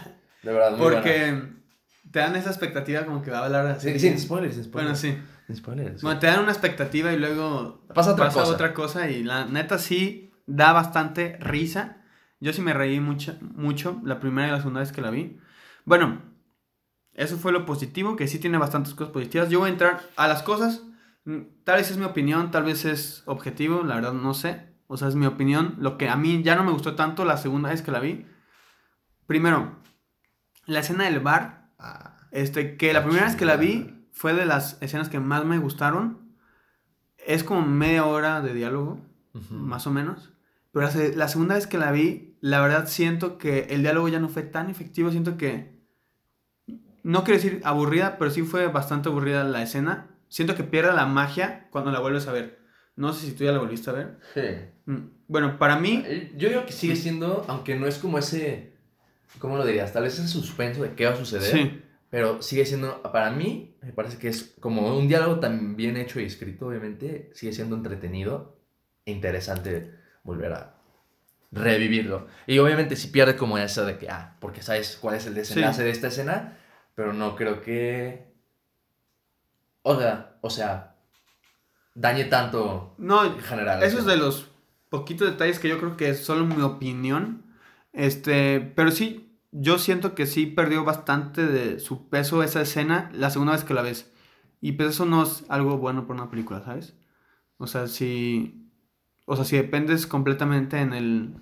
De 0.42 0.52
verdad, 0.54 0.72
muy 0.72 0.80
buena. 0.80 0.96
Porque 1.02 1.44
te 2.12 2.20
dan 2.20 2.36
esa 2.36 2.50
expectativa 2.50 3.04
como 3.06 3.22
que 3.22 3.30
va 3.32 3.40
a 3.40 3.46
hablar 3.46 3.68
así. 3.68 3.92
Sí, 3.94 4.00
sin 4.00 4.20
spoilers, 4.20 4.56
sin 4.56 4.72
Bueno, 4.72 4.96
spoilers. 4.96 5.22
sí. 5.22 5.35
Spoilers. 5.54 6.02
Bueno, 6.02 6.20
te 6.20 6.28
dan 6.28 6.42
una 6.42 6.52
expectativa 6.52 7.14
y 7.14 7.20
luego 7.20 7.86
Pasa 7.94 8.14
otra 8.14 8.28
cosa. 8.30 8.44
otra 8.52 8.74
cosa 8.74 9.10
y 9.10 9.24
la 9.24 9.46
neta 9.46 9.78
sí 9.78 10.32
da 10.48 10.74
bastante 10.74 11.38
risa. 11.40 11.98
Yo 12.40 12.52
sí 12.54 12.62
me 12.62 12.74
reí 12.74 13.00
mucho, 13.00 13.38
mucho 13.42 14.02
la 14.04 14.20
primera 14.20 14.48
y 14.48 14.52
la 14.52 14.58
segunda 14.58 14.80
vez 14.82 14.92
que 14.92 15.02
la 15.02 15.12
vi. 15.12 15.40
Bueno, 15.86 16.22
eso 17.14 17.38
fue 17.38 17.52
lo 17.52 17.66
positivo, 17.66 18.16
que 18.16 18.28
sí 18.28 18.40
tiene 18.40 18.58
bastantes 18.58 18.94
cosas 18.94 19.14
positivas. 19.14 19.50
Yo 19.50 19.60
voy 19.60 19.70
a 19.70 19.74
entrar 19.74 20.02
a 20.16 20.28
las 20.28 20.42
cosas. 20.44 20.84
mm, 21.26 21.42
Tal 21.64 21.78
vez 21.78 21.92
es 21.92 21.98
mi 21.98 22.06
opinión, 22.06 22.52
tal 22.52 22.64
vez 22.64 22.84
es 22.86 23.24
objetivo, 23.26 23.84
la 23.84 23.96
verdad 23.96 24.14
no 24.14 24.34
sé. 24.34 24.74
O 24.88 24.98
sea, 24.98 25.08
es 25.08 25.16
mi 25.16 25.26
opinión. 25.26 25.76
Lo 25.80 25.98
que 25.98 26.10
a 26.10 26.16
mí 26.16 26.44
ya 26.44 26.56
no 26.56 26.64
me 26.64 26.72
gustó 26.72 26.96
tanto 26.96 27.24
la 27.26 27.38
segunda 27.38 27.70
vez 27.70 27.82
que 27.82 27.92
la 27.92 28.00
vi. 28.00 28.26
Primero, 29.28 29.78
la 30.66 30.80
escena 30.80 31.06
del 31.06 31.20
bar. 31.20 31.70
Ah, 31.80 32.18
Este, 32.32 32.76
que 32.78 32.92
la 32.94 33.04
primera 33.04 33.26
vez 33.26 33.36
que 33.36 33.46
la 33.46 33.56
vi 33.56 33.95
fue 34.16 34.34
de 34.34 34.46
las 34.46 34.78
escenas 34.82 35.10
que 35.10 35.20
más 35.20 35.46
me 35.46 35.60
gustaron. 35.60 36.32
Es 37.18 37.44
como 37.44 37.62
media 37.66 38.06
hora 38.06 38.42
de 38.42 38.54
diálogo, 38.54 39.00
más 39.52 39.86
o 39.88 39.92
menos. 39.92 40.32
Pero 40.72 40.90
la 41.16 41.28
segunda 41.28 41.56
vez 41.56 41.68
que 41.68 41.78
la 41.78 41.92
vi, 41.92 42.38
la 42.42 42.62
verdad 42.62 42.88
siento 42.88 43.38
que 43.38 43.68
el 43.70 43.82
diálogo 43.82 44.08
ya 44.08 44.20
no 44.20 44.30
fue 44.30 44.42
tan 44.44 44.70
efectivo. 44.70 45.12
Siento 45.12 45.38
que. 45.38 45.76
No 47.04 47.24
quiero 47.24 47.38
decir 47.42 47.62
aburrida, 47.64 48.18
pero 48.18 48.32
sí 48.32 48.42
fue 48.42 48.68
bastante 48.68 49.10
aburrida 49.10 49.44
la 49.44 49.62
escena. 49.62 50.08
Siento 50.28 50.56
que 50.56 50.64
pierde 50.64 50.92
la 50.94 51.06
magia 51.06 51.68
cuando 51.72 51.92
la 51.92 52.00
vuelves 52.00 52.28
a 52.28 52.32
ver. 52.32 52.60
No 52.96 53.14
sé 53.14 53.28
si 53.28 53.34
tú 53.34 53.44
ya 53.44 53.52
la 53.52 53.60
volviste 53.60 53.90
a 53.90 53.94
ver. 53.94 54.20
Sí. 54.34 54.42
Mm, 54.92 55.10
Bueno, 55.28 55.58
para 55.60 55.78
mí. 55.78 56.02
Eh, 56.06 56.34
Yo 56.38 56.50
digo 56.50 56.66
que 56.66 56.72
sigue 56.72 56.96
siendo, 56.96 57.46
aunque 57.48 57.76
no 57.76 57.86
es 57.88 57.98
como 57.98 58.18
ese. 58.18 58.74
¿Cómo 59.40 59.58
lo 59.58 59.66
dirías? 59.66 59.92
Tal 59.94 60.04
vez 60.04 60.18
ese 60.18 60.28
suspenso 60.30 60.82
de 60.84 60.94
qué 60.94 61.06
va 61.06 61.12
a 61.14 61.18
suceder. 61.18 61.44
Sí. 61.52 61.82
Pero 62.10 62.42
sigue 62.42 62.66
siendo, 62.66 63.02
para 63.12 63.32
mí, 63.32 63.76
me 63.82 63.92
parece 63.92 64.18
que 64.18 64.28
es 64.30 64.56
como 64.60 64.96
un 64.98 65.08
diálogo 65.08 65.40
tan 65.40 65.76
bien 65.76 65.98
hecho 65.98 66.20
y 66.20 66.26
escrito, 66.26 66.68
obviamente, 66.68 67.30
sigue 67.34 67.52
siendo 67.52 67.76
entretenido 67.76 68.58
e 69.06 69.12
interesante 69.12 69.92
volver 70.24 70.54
a 70.54 70.76
revivirlo. 71.52 72.28
Y 72.48 72.58
obviamente 72.60 72.96
si 72.96 73.08
pierde 73.08 73.36
como 73.36 73.58
eso 73.58 73.86
de 73.86 73.98
que, 73.98 74.10
ah, 74.10 74.36
porque 74.40 74.62
sabes 74.62 74.98
cuál 75.02 75.16
es 75.16 75.26
el 75.26 75.34
desenlace 75.36 75.78
Sí. 75.80 75.84
de 75.84 75.90
esta 75.90 76.08
escena, 76.08 76.58
pero 76.96 77.14
no 77.14 77.36
creo 77.36 77.62
que... 77.62 78.34
O 79.82 80.00
sea, 80.00 80.38
o 80.42 80.50
sea, 80.50 80.96
dañe 81.94 82.26
tanto 82.26 82.96
No, 82.98 83.24
en 83.26 83.40
general. 83.40 83.84
Eso 83.84 84.00
es 84.00 84.06
de 84.06 84.18
los 84.18 84.50
poquitos 84.90 85.30
detalles 85.30 85.60
que 85.60 85.70
yo 85.70 85.78
creo 85.80 85.96
que 85.98 86.10
es 86.10 86.24
solo 86.26 86.46
mi 86.46 86.62
opinión. 86.62 87.44
Este, 87.94 88.60
pero 88.76 88.92
sí, 88.92 89.25
yo 89.58 89.78
siento 89.80 90.16
que 90.16 90.26
sí 90.26 90.46
perdió 90.48 90.84
bastante 90.84 91.46
de 91.46 91.80
su 91.80 92.10
peso 92.10 92.44
esa 92.44 92.62
escena 92.62 93.10
la 93.14 93.30
segunda 93.30 93.54
vez 93.54 93.64
que 93.64 93.74
la 93.74 93.82
ves. 93.82 94.12
Y 94.60 94.74
pues 94.74 94.90
eso 94.90 95.06
no 95.06 95.24
es 95.24 95.46
algo 95.48 95.78
bueno 95.78 96.08
para 96.08 96.22
una 96.22 96.30
película, 96.30 96.62
¿sabes? 96.64 96.96
O 97.58 97.68
sea, 97.68 97.88
si 97.88 98.70
o 99.26 99.36
sea, 99.36 99.46
si 99.46 99.56
dependes 99.58 100.08
completamente 100.08 100.80
en 100.80 100.94
el 100.94 101.36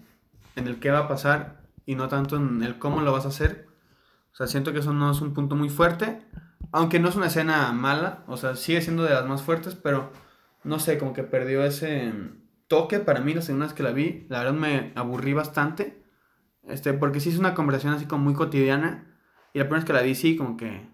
en 0.55 0.67
el 0.67 0.79
qué 0.79 0.91
va 0.91 0.99
a 0.99 1.07
pasar 1.07 1.63
y 1.85 1.95
no 1.95 2.07
tanto 2.07 2.37
en 2.37 2.61
el 2.63 2.77
cómo 2.77 3.01
lo 3.01 3.11
vas 3.11 3.25
a 3.25 3.29
hacer. 3.29 3.67
O 4.31 4.35
sea, 4.35 4.47
siento 4.47 4.73
que 4.73 4.79
eso 4.79 4.93
no 4.93 5.11
es 5.11 5.21
un 5.21 5.33
punto 5.33 5.55
muy 5.55 5.69
fuerte, 5.69 6.21
aunque 6.71 6.99
no 6.99 7.09
es 7.09 7.15
una 7.15 7.27
escena 7.27 7.71
mala, 7.73 8.23
o 8.27 8.37
sea, 8.37 8.55
sigue 8.55 8.81
siendo 8.81 9.03
de 9.03 9.11
las 9.13 9.25
más 9.27 9.41
fuertes, 9.43 9.75
pero 9.75 10.11
no 10.63 10.79
sé, 10.79 10.97
como 10.99 11.13
que 11.13 11.23
perdió 11.23 11.63
ese 11.63 12.13
toque 12.67 12.99
para 12.99 13.21
mí 13.21 13.33
la 13.33 13.41
segunda 13.41 13.67
vez 13.67 13.75
que 13.75 13.83
la 13.83 13.91
vi. 13.91 14.27
La 14.29 14.39
verdad 14.39 14.53
me 14.53 14.93
aburrí 14.95 15.33
bastante. 15.33 16.02
Este, 16.67 16.93
porque 16.93 17.19
sí 17.19 17.29
es 17.29 17.37
una 17.37 17.53
conversación 17.53 17.93
así 17.93 18.05
como 18.05 18.23
muy 18.25 18.33
cotidiana. 18.33 19.05
Y 19.53 19.59
la 19.59 19.65
primera 19.65 19.79
vez 19.79 19.85
que 19.85 19.93
la 19.93 20.01
vi, 20.01 20.15
sí, 20.15 20.35
como 20.35 20.57
que 20.57 20.87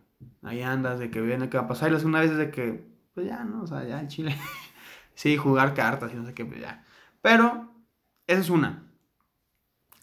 ahí 0.44 0.62
andas, 0.62 1.00
de 1.00 1.10
que 1.12 1.22
viene 1.22 1.50
qué 1.50 1.58
va 1.58 1.64
a 1.64 1.68
pasar. 1.68 1.90
Y 1.90 1.94
la 1.94 2.00
segunda 2.00 2.20
vez 2.20 2.32
es 2.32 2.38
de 2.38 2.52
que, 2.52 2.86
pues 3.14 3.28
ya, 3.28 3.44
¿no? 3.44 3.64
O 3.64 3.68
sea, 3.68 3.84
ya 3.86 4.00
en 4.00 4.08
Chile. 4.08 4.36
sí, 5.16 5.38
jugar 5.38 5.74
cartas 5.74 6.12
y 6.14 6.16
no 6.16 6.26
sé 6.26 6.34
qué, 6.34 6.46
pues 6.46 6.62
ya. 6.62 6.84
Pero 7.22 7.70
esa 8.28 8.42
es 8.42 8.50
una. 8.50 8.84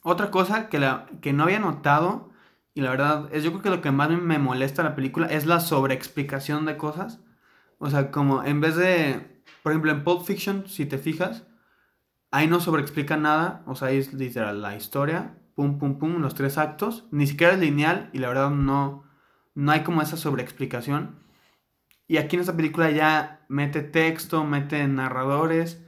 Otra 0.02 0.30
cosa 0.30 0.68
que, 0.68 0.78
la, 0.78 1.06
que 1.20 1.32
no 1.32 1.44
había 1.44 1.58
notado, 1.58 2.30
y 2.74 2.80
la 2.80 2.90
verdad, 2.90 3.28
es 3.32 3.42
yo 3.42 3.50
creo 3.50 3.62
que 3.62 3.70
lo 3.70 3.80
que 3.82 3.90
más 3.90 4.10
me 4.10 4.38
molesta 4.38 4.82
la 4.82 4.94
película 4.94 5.26
es 5.26 5.46
la 5.46 5.60
sobreexplicación 5.60 6.64
de 6.66 6.76
cosas. 6.76 7.20
O 7.78 7.90
sea, 7.90 8.10
como 8.10 8.44
en 8.44 8.60
vez 8.60 8.76
de, 8.76 9.42
por 9.62 9.72
ejemplo, 9.72 9.90
en 9.90 10.04
Pulp 10.04 10.24
Fiction, 10.24 10.68
si 10.68 10.86
te 10.86 10.98
fijas, 10.98 11.44
ahí 12.30 12.46
no 12.46 12.60
sobreexplica 12.60 13.16
nada, 13.16 13.62
o 13.66 13.74
sea, 13.74 13.88
ahí 13.88 13.98
es 13.98 14.12
literal 14.12 14.62
la 14.62 14.76
historia, 14.76 15.36
pum, 15.56 15.78
pum, 15.78 15.98
pum, 15.98 16.20
los 16.20 16.34
tres 16.34 16.58
actos, 16.58 17.06
ni 17.10 17.26
siquiera 17.26 17.54
es 17.54 17.58
lineal 17.58 18.10
y 18.12 18.18
la 18.18 18.28
verdad 18.28 18.50
no, 18.50 19.04
no 19.54 19.72
hay 19.72 19.82
como 19.82 20.02
esa 20.02 20.16
sobreexplicación. 20.16 21.16
Y 22.06 22.18
aquí 22.18 22.36
en 22.36 22.40
esta 22.40 22.56
película 22.56 22.90
ya 22.92 23.44
mete 23.48 23.82
texto, 23.82 24.44
mete 24.44 24.86
narradores, 24.86 25.82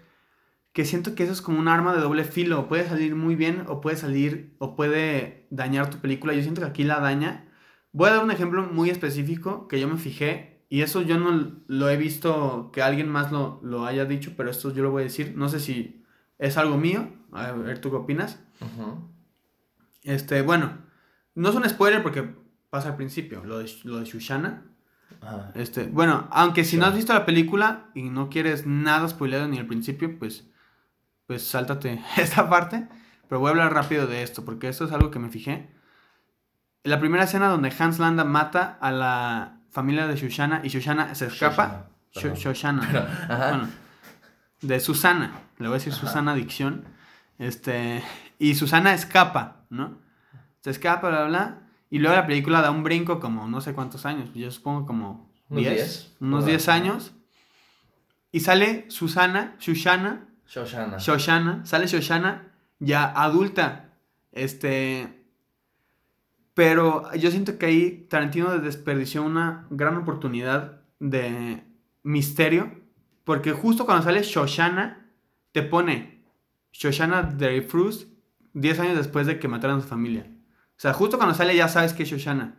que 0.72 0.84
siento 0.84 1.14
que 1.14 1.22
eso 1.24 1.32
es 1.32 1.42
como 1.42 1.58
un 1.58 1.68
arma 1.68 1.94
de 1.94 2.00
doble 2.00 2.24
filo. 2.24 2.66
Puede 2.66 2.88
salir 2.88 3.14
muy 3.14 3.36
bien 3.36 3.64
o 3.68 3.80
puede 3.80 3.96
salir 3.96 4.56
o 4.58 4.74
puede 4.74 5.46
dañar 5.50 5.90
tu 5.90 5.98
película. 5.98 6.32
Yo 6.32 6.42
siento 6.42 6.62
que 6.62 6.66
aquí 6.66 6.84
la 6.84 7.00
daña. 7.00 7.48
Voy 7.92 8.08
a 8.08 8.14
dar 8.14 8.24
un 8.24 8.30
ejemplo 8.30 8.62
muy 8.62 8.90
específico 8.90 9.68
que 9.68 9.80
yo 9.80 9.88
me 9.88 9.98
fijé 9.98 10.64
y 10.68 10.82
eso 10.82 11.02
yo 11.02 11.18
no 11.18 11.62
lo 11.66 11.90
he 11.90 11.96
visto 11.96 12.70
que 12.72 12.82
alguien 12.82 13.08
más 13.08 13.32
lo, 13.32 13.60
lo 13.62 13.86
haya 13.86 14.04
dicho, 14.04 14.34
pero 14.36 14.50
esto 14.50 14.72
yo 14.72 14.82
lo 14.82 14.90
voy 14.90 15.02
a 15.02 15.04
decir. 15.04 15.34
No 15.36 15.48
sé 15.48 15.60
si 15.60 16.04
es 16.38 16.56
algo 16.56 16.78
mío. 16.78 17.08
A 17.32 17.52
ver, 17.52 17.80
¿tú 17.80 17.90
qué 17.90 17.96
opinas? 17.96 18.40
Este, 20.02 20.42
bueno, 20.42 20.78
no 21.34 21.48
es 21.48 21.54
un 21.54 21.68
spoiler 21.68 22.02
porque 22.02 22.34
pasa 22.70 22.90
al 22.90 22.96
principio, 22.96 23.44
lo 23.44 23.58
de, 23.58 23.70
lo 23.84 23.98
de 23.98 24.04
Shushana. 24.04 24.64
Este, 25.54 25.84
bueno, 25.84 26.28
aunque 26.30 26.64
si 26.64 26.76
no 26.76 26.86
has 26.86 26.94
visto 26.94 27.12
la 27.12 27.26
película 27.26 27.90
y 27.94 28.10
no 28.10 28.28
quieres 28.28 28.66
nada 28.66 29.08
spoiler 29.08 29.48
ni 29.48 29.58
al 29.58 29.66
principio, 29.66 30.18
pues 30.18 30.48
pues 31.28 31.46
sáltate 31.46 32.02
esta 32.16 32.48
parte. 32.48 32.88
Pero 33.28 33.38
voy 33.38 33.48
a 33.48 33.50
hablar 33.50 33.72
rápido 33.72 34.08
de 34.08 34.24
esto, 34.24 34.44
porque 34.44 34.68
esto 34.68 34.86
es 34.86 34.92
algo 34.92 35.12
que 35.12 35.20
me 35.20 35.28
fijé. 35.28 35.70
La 36.82 36.98
primera 36.98 37.24
escena 37.24 37.48
donde 37.48 37.72
Hans 37.78 37.98
Landa 37.98 38.24
mata 38.24 38.78
a 38.80 38.90
la 38.90 39.60
familia 39.70 40.06
de 40.06 40.16
Shoshana 40.16 40.62
y 40.64 40.68
Shoshana 40.68 41.14
se 41.14 41.26
escapa. 41.26 41.90
Shoshana. 42.12 43.28
Bueno, 43.28 43.68
de 44.62 44.80
Susana. 44.80 45.42
Le 45.58 45.68
voy 45.68 45.74
a 45.74 45.78
decir 45.78 45.92
Susana 45.92 46.32
Adicción. 46.32 46.86
Este, 47.38 48.02
y 48.38 48.54
Susana 48.54 48.94
escapa, 48.94 49.64
¿no? 49.70 49.98
Se 50.60 50.70
escapa, 50.70 51.08
bla, 51.08 51.24
bla. 51.24 51.62
Y 51.90 51.98
luego 51.98 52.16
la 52.16 52.26
película 52.26 52.60
da 52.60 52.70
un 52.70 52.82
brinco 52.82 53.18
como 53.18 53.48
no 53.48 53.60
sé 53.60 53.74
cuántos 53.74 54.06
años. 54.06 54.30
Yo 54.34 54.50
supongo 54.50 54.86
como 54.86 55.30
10. 55.48 56.16
Unos 56.20 56.46
10 56.46 56.68
años. 56.68 57.14
Y 58.30 58.40
sale 58.40 58.84
Susana, 58.90 59.56
Shoshana, 59.58 60.28
Shoshana. 60.46 60.98
Shoshana, 60.98 61.66
sale 61.66 61.86
Shoshana 61.86 62.52
ya 62.78 63.06
adulta. 63.06 63.94
Este. 64.32 65.14
Pero 66.54 67.12
yo 67.14 67.30
siento 67.30 67.56
que 67.56 67.66
ahí 67.66 68.06
Tarantino 68.10 68.58
desperdició 68.58 69.22
una 69.22 69.66
gran 69.70 69.96
oportunidad 69.96 70.82
de 70.98 71.64
misterio. 72.02 72.82
Porque 73.24 73.52
justo 73.52 73.86
cuando 73.86 74.04
sale 74.04 74.22
Shoshana, 74.22 75.10
te 75.52 75.62
pone 75.62 76.22
Shoshana 76.72 77.22
Dreyfus 77.22 78.08
10 78.54 78.80
años 78.80 78.96
después 78.96 79.26
de 79.26 79.38
que 79.38 79.48
mataron 79.48 79.78
a 79.78 79.82
su 79.82 79.88
familia. 79.88 80.26
O 80.78 80.80
sea, 80.80 80.92
justo 80.92 81.16
cuando 81.16 81.34
sale 81.34 81.56
ya 81.56 81.68
sabes 81.68 81.92
que 81.92 82.04
es 82.04 82.08
Shoshana. 82.08 82.56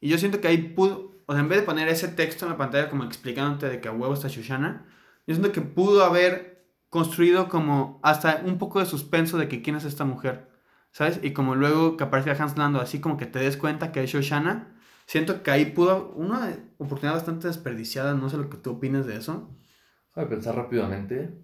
Y 0.00 0.08
yo 0.08 0.18
siento 0.18 0.40
que 0.40 0.48
ahí 0.48 0.58
pudo, 0.58 1.14
o 1.26 1.32
sea, 1.32 1.40
en 1.40 1.48
vez 1.48 1.60
de 1.60 1.66
poner 1.66 1.88
ese 1.88 2.08
texto 2.08 2.44
en 2.44 2.52
la 2.52 2.58
pantalla 2.58 2.88
como 2.88 3.04
explicándote 3.04 3.68
de 3.68 3.80
que 3.80 3.88
a 3.88 3.92
huevo 3.92 4.14
está 4.14 4.28
Shoshana, 4.28 4.86
yo 5.26 5.34
siento 5.34 5.52
que 5.52 5.62
pudo 5.62 6.04
haber 6.04 6.64
construido 6.90 7.48
como 7.48 8.00
hasta 8.02 8.42
un 8.44 8.58
poco 8.58 8.78
de 8.78 8.86
suspenso 8.86 9.38
de 9.38 9.48
que 9.48 9.62
quién 9.62 9.76
es 9.76 9.84
esta 9.84 10.04
mujer, 10.04 10.48
¿sabes? 10.92 11.20
Y 11.22 11.32
como 11.32 11.54
luego 11.54 11.96
que 11.96 12.04
aparece 12.04 12.30
Hans 12.30 12.56
Lando, 12.56 12.80
así 12.80 13.00
como 13.00 13.16
que 13.16 13.26
te 13.26 13.40
des 13.40 13.56
cuenta 13.56 13.90
que 13.90 14.04
es 14.04 14.10
Shoshana, 14.10 14.76
siento 15.06 15.42
que 15.42 15.50
ahí 15.50 15.66
pudo, 15.66 16.12
una 16.12 16.56
oportunidad 16.78 17.14
bastante 17.14 17.48
desperdiciada, 17.48 18.14
no 18.14 18.28
sé 18.28 18.36
lo 18.36 18.48
que 18.48 18.58
tú 18.58 18.72
opinas 18.72 19.06
de 19.06 19.16
eso. 19.16 19.50
A 20.14 20.26
pensar 20.28 20.54
rápidamente. 20.54 21.36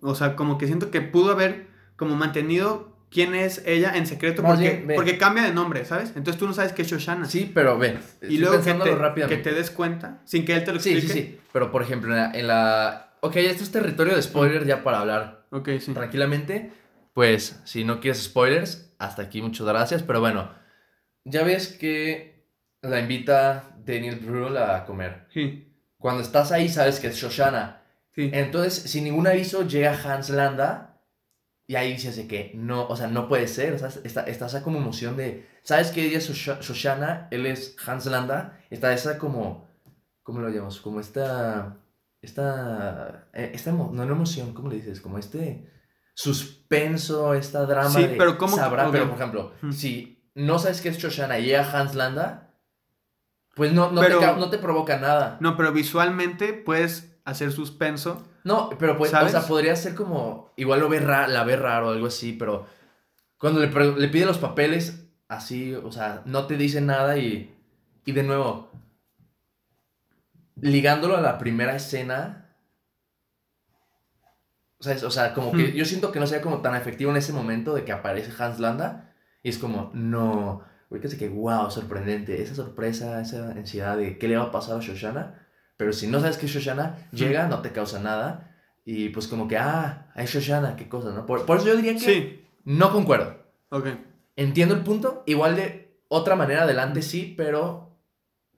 O 0.00 0.14
sea, 0.14 0.36
como 0.36 0.58
que 0.58 0.66
siento 0.66 0.90
que 0.90 1.00
pudo 1.00 1.32
haber 1.32 1.65
como 1.96 2.14
mantenido 2.16 2.94
quién 3.10 3.34
es 3.34 3.62
ella 3.66 3.96
en 3.96 4.06
secreto 4.06 4.42
porque, 4.42 4.84
porque 4.94 5.18
cambia 5.18 5.44
de 5.44 5.54
nombre, 5.54 5.84
¿sabes? 5.84 6.12
Entonces 6.16 6.38
tú 6.38 6.46
no 6.46 6.52
sabes 6.52 6.72
que 6.72 6.82
es 6.82 6.88
Shoshana. 6.88 7.26
Sí, 7.26 7.50
pero 7.52 7.78
ven. 7.78 7.98
Y 8.22 8.38
luego 8.38 8.62
que 8.62 8.74
te, 8.74 9.26
que 9.26 9.36
te, 9.38 9.52
des 9.52 9.70
cuenta 9.70 10.20
sin 10.24 10.44
que 10.44 10.54
él 10.54 10.64
te 10.64 10.72
lo 10.72 10.76
explique. 10.76 11.00
Sí, 11.00 11.08
sí, 11.08 11.12
sí. 11.12 11.40
Pero 11.52 11.70
por 11.70 11.82
ejemplo, 11.82 12.14
en 12.14 12.46
la 12.46 13.06
Ok, 13.20 13.36
esto 13.36 13.64
es 13.64 13.72
territorio 13.72 14.14
de 14.14 14.22
spoiler 14.22 14.64
ya 14.66 14.84
para 14.84 15.00
hablar 15.00 15.46
tranquilamente. 15.94 16.72
Pues 17.12 17.60
si 17.64 17.82
no 17.82 17.98
quieres 18.00 18.22
spoilers, 18.22 18.94
hasta 18.98 19.22
aquí 19.22 19.42
muchas 19.42 19.66
gracias. 19.66 20.02
Pero 20.02 20.20
bueno, 20.20 20.50
ya 21.24 21.42
ves 21.42 21.68
que 21.68 22.46
la 22.82 23.00
invita 23.00 23.76
Daniel 23.84 24.16
Brühl 24.16 24.56
a 24.58 24.84
comer. 24.84 25.26
Sí. 25.32 25.72
Cuando 25.98 26.22
estás 26.22 26.52
ahí 26.52 26.68
sabes 26.68 27.00
que 27.00 27.08
es 27.08 27.16
Shoshana. 27.16 27.82
Sí. 28.14 28.30
Entonces, 28.32 28.74
sin 28.74 29.04
ningún 29.04 29.26
aviso, 29.26 29.66
llega 29.66 29.98
Hans 30.04 30.30
Landa 30.30 30.95
y 31.66 31.74
ahí 31.74 31.92
dices 31.92 32.16
de 32.16 32.28
que 32.28 32.52
no, 32.54 32.86
o 32.86 32.96
sea, 32.96 33.08
no 33.08 33.28
puede 33.28 33.48
ser. 33.48 33.74
O 33.74 33.78
sea, 33.78 33.88
está, 33.88 34.22
está 34.22 34.46
esa 34.46 34.62
como 34.62 34.78
emoción 34.78 35.16
de, 35.16 35.48
¿sabes 35.62 35.90
que 35.90 36.04
ella 36.04 36.18
es 36.18 36.28
Shoshana? 36.28 37.28
Él 37.30 37.46
es 37.46 37.76
Hans 37.84 38.06
Landa. 38.06 38.60
Está 38.70 38.92
esa 38.92 39.18
como, 39.18 39.68
¿cómo 40.22 40.40
lo 40.40 40.48
llamamos? 40.48 40.80
Como 40.80 41.00
esta 41.00 41.78
esta, 42.26 43.28
eh, 43.32 43.52
esta 43.54 43.72
no, 43.72 43.92
no 43.92 44.02
emoción, 44.02 44.52
¿cómo 44.52 44.68
le 44.68 44.76
dices? 44.76 45.00
Como 45.00 45.18
este 45.18 45.72
suspenso, 46.14 47.34
esta 47.34 47.66
drama 47.66 47.90
sí, 47.90 48.14
pero 48.16 48.38
¿cómo? 48.38 48.56
sabrá, 48.56 48.90
pero 48.90 49.06
por 49.06 49.16
ejemplo, 49.16 49.52
si 49.70 50.30
no 50.34 50.58
sabes 50.58 50.80
que 50.80 50.88
es 50.88 50.98
Shoshana 50.98 51.38
y 51.38 51.54
a 51.54 51.62
Hans 51.62 51.94
Landa, 51.94 52.54
pues 53.54 53.72
no, 53.72 53.90
no, 53.90 54.02
te, 54.02 54.10
no 54.10 54.50
te 54.50 54.58
provoca 54.58 54.98
nada. 54.98 55.38
No, 55.40 55.56
pero 55.56 55.72
visualmente 55.72 56.52
puedes 56.52 57.18
hacer 57.24 57.52
suspenso. 57.52 58.26
No, 58.46 58.70
pero 58.78 58.96
pues, 58.96 59.12
o 59.12 59.28
sea, 59.28 59.42
podría 59.42 59.74
ser 59.74 59.96
como, 59.96 60.52
igual 60.54 60.78
lo 60.78 60.88
ve 60.88 61.00
la 61.00 61.42
ve 61.42 61.56
raro 61.56 61.88
o 61.88 61.90
algo 61.90 62.06
así, 62.06 62.32
pero 62.32 62.64
cuando 63.38 63.58
le, 63.58 63.68
le 63.96 64.06
pide 64.06 64.24
los 64.24 64.38
papeles, 64.38 65.04
así, 65.26 65.74
o 65.74 65.90
sea, 65.90 66.22
no 66.26 66.46
te 66.46 66.56
dice 66.56 66.80
nada 66.80 67.18
y, 67.18 67.52
y 68.04 68.12
de 68.12 68.22
nuevo, 68.22 68.70
ligándolo 70.60 71.16
a 71.16 71.20
la 71.20 71.38
primera 71.38 71.74
escena. 71.74 72.54
O 74.78 75.10
sea, 75.10 75.34
como 75.34 75.50
que 75.50 75.72
hmm. 75.72 75.72
yo 75.72 75.84
siento 75.84 76.12
que 76.12 76.20
no 76.20 76.28
sea 76.28 76.40
como 76.40 76.60
tan 76.60 76.76
efectivo 76.76 77.10
en 77.10 77.16
ese 77.16 77.32
momento 77.32 77.74
de 77.74 77.84
que 77.84 77.90
aparece 77.90 78.30
Hans 78.40 78.60
Landa. 78.60 79.12
Y 79.42 79.48
es 79.48 79.58
como, 79.58 79.90
no. 79.92 80.62
sé 81.02 81.18
que, 81.18 81.28
wow, 81.28 81.68
sorprendente. 81.68 82.40
Esa 82.40 82.54
sorpresa, 82.54 83.20
esa 83.20 83.50
ansiedad 83.50 83.96
de 83.96 84.18
qué 84.18 84.28
le 84.28 84.36
va 84.36 84.44
a 84.44 84.52
pasar 84.52 84.76
a 84.76 84.80
Shoshana. 84.80 85.45
Pero 85.76 85.92
si 85.92 86.06
no 86.06 86.20
sabes 86.20 86.38
que 86.38 86.46
Shoshana 86.46 87.08
hmm. 87.12 87.16
llega, 87.16 87.48
no 87.48 87.60
te 87.60 87.72
causa 87.72 88.00
nada. 88.00 88.54
Y 88.84 89.08
pues 89.08 89.26
como 89.26 89.48
que, 89.48 89.56
ah, 89.56 90.12
es 90.14 90.30
Shoshana, 90.30 90.76
qué 90.76 90.88
cosa, 90.88 91.10
¿no? 91.10 91.26
Por, 91.26 91.40
eso 91.40 91.66
yo 91.66 91.76
diría 91.76 91.94
que 91.94 92.00
sí. 92.00 92.44
no 92.64 92.92
concuerdo. 92.92 93.36
Ok. 93.70 93.88
Entiendo 94.36 94.74
el 94.74 94.82
punto. 94.82 95.22
Igual 95.26 95.56
de 95.56 96.00
otra 96.08 96.36
manera 96.36 96.62
adelante 96.62 97.02
sí, 97.02 97.34
pero 97.36 97.98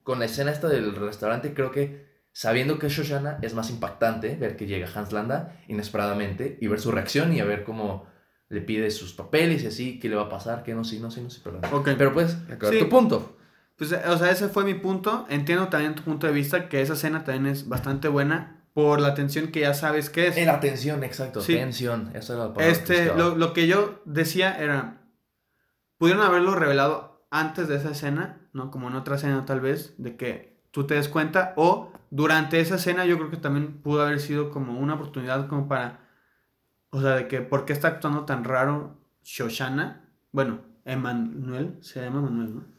con 0.03 0.19
la 0.19 0.25
escena 0.25 0.51
esta 0.51 0.67
del 0.67 0.95
restaurante, 0.95 1.53
creo 1.53 1.71
que 1.71 2.07
sabiendo 2.31 2.79
que 2.79 2.87
es 2.87 2.93
Shoshana 2.93 3.39
es 3.41 3.53
más 3.53 3.69
impactante 3.69 4.35
ver 4.35 4.55
que 4.55 4.67
llega 4.67 4.89
Hans 4.93 5.11
Landa 5.11 5.61
inesperadamente 5.67 6.57
y 6.61 6.67
ver 6.67 6.79
su 6.79 6.91
reacción 6.91 7.33
y 7.33 7.39
a 7.39 7.45
ver 7.45 7.63
cómo 7.63 8.07
le 8.49 8.61
pide 8.61 8.89
sus 8.91 9.13
papeles 9.13 9.63
y 9.63 9.67
así, 9.67 9.99
qué 9.99 10.09
le 10.09 10.15
va 10.15 10.23
a 10.23 10.29
pasar, 10.29 10.63
qué 10.63 10.73
no 10.73 10.83
sé, 10.83 10.99
no 10.99 11.11
sé, 11.11 11.21
no 11.21 11.29
sé, 11.29 11.41
perdón. 11.41 11.61
Pero 11.97 12.13
pues, 12.13 12.37
tu 12.79 12.89
punto. 12.89 13.37
Pues, 13.79 13.91
o 13.91 14.17
sea, 14.17 14.29
ese 14.29 14.49
fue 14.49 14.63
mi 14.63 14.75
punto. 14.75 15.25
Entiendo 15.29 15.69
también 15.69 15.95
tu 15.95 16.03
punto 16.03 16.27
de 16.27 16.33
vista 16.33 16.69
que 16.69 16.81
esa 16.81 16.93
escena 16.93 17.23
también 17.23 17.47
es 17.47 17.67
bastante 17.67 18.07
buena 18.07 18.63
por 18.73 19.01
la 19.01 19.15
tensión 19.15 19.47
que 19.47 19.61
ya 19.61 19.73
sabes 19.73 20.11
que 20.11 20.27
es. 20.27 20.45
La 20.45 20.59
tensión, 20.59 21.03
exacto, 21.03 21.41
tensión. 21.41 22.11
Eso 22.13 22.35
era 22.35 22.53
la 22.55 22.67
este, 22.67 23.15
lo, 23.15 23.35
lo 23.35 23.53
que 23.53 23.65
yo 23.65 24.03
decía 24.05 24.55
era, 24.59 25.01
pudieron 25.97 26.21
haberlo 26.23 26.53
revelado 26.53 27.25
antes 27.31 27.67
de 27.67 27.77
esa 27.77 27.91
escena 27.91 28.39
¿no? 28.53 28.71
Como 28.71 28.89
en 28.89 28.95
otra 28.95 29.15
escena 29.15 29.45
tal 29.45 29.61
vez, 29.61 29.95
de 29.97 30.15
que 30.15 30.61
tú 30.71 30.85
te 30.85 30.95
des 30.95 31.09
cuenta, 31.09 31.53
o 31.55 31.91
durante 32.09 32.59
esa 32.59 32.75
escena 32.75 33.05
yo 33.05 33.17
creo 33.17 33.29
que 33.29 33.37
también 33.37 33.81
pudo 33.81 34.03
haber 34.03 34.19
sido 34.19 34.51
como 34.51 34.79
una 34.79 34.95
oportunidad 34.95 35.47
como 35.47 35.67
para, 35.67 35.99
o 36.89 37.01
sea, 37.01 37.11
de 37.15 37.27
que, 37.27 37.41
¿por 37.41 37.65
qué 37.65 37.73
está 37.73 37.89
actuando 37.89 38.25
tan 38.25 38.43
raro 38.43 38.97
Shoshana? 39.23 40.09
Bueno, 40.31 40.61
Emanuel, 40.85 41.77
se 41.81 42.01
llama 42.01 42.19
Emanuel, 42.19 42.55
¿no? 42.55 42.78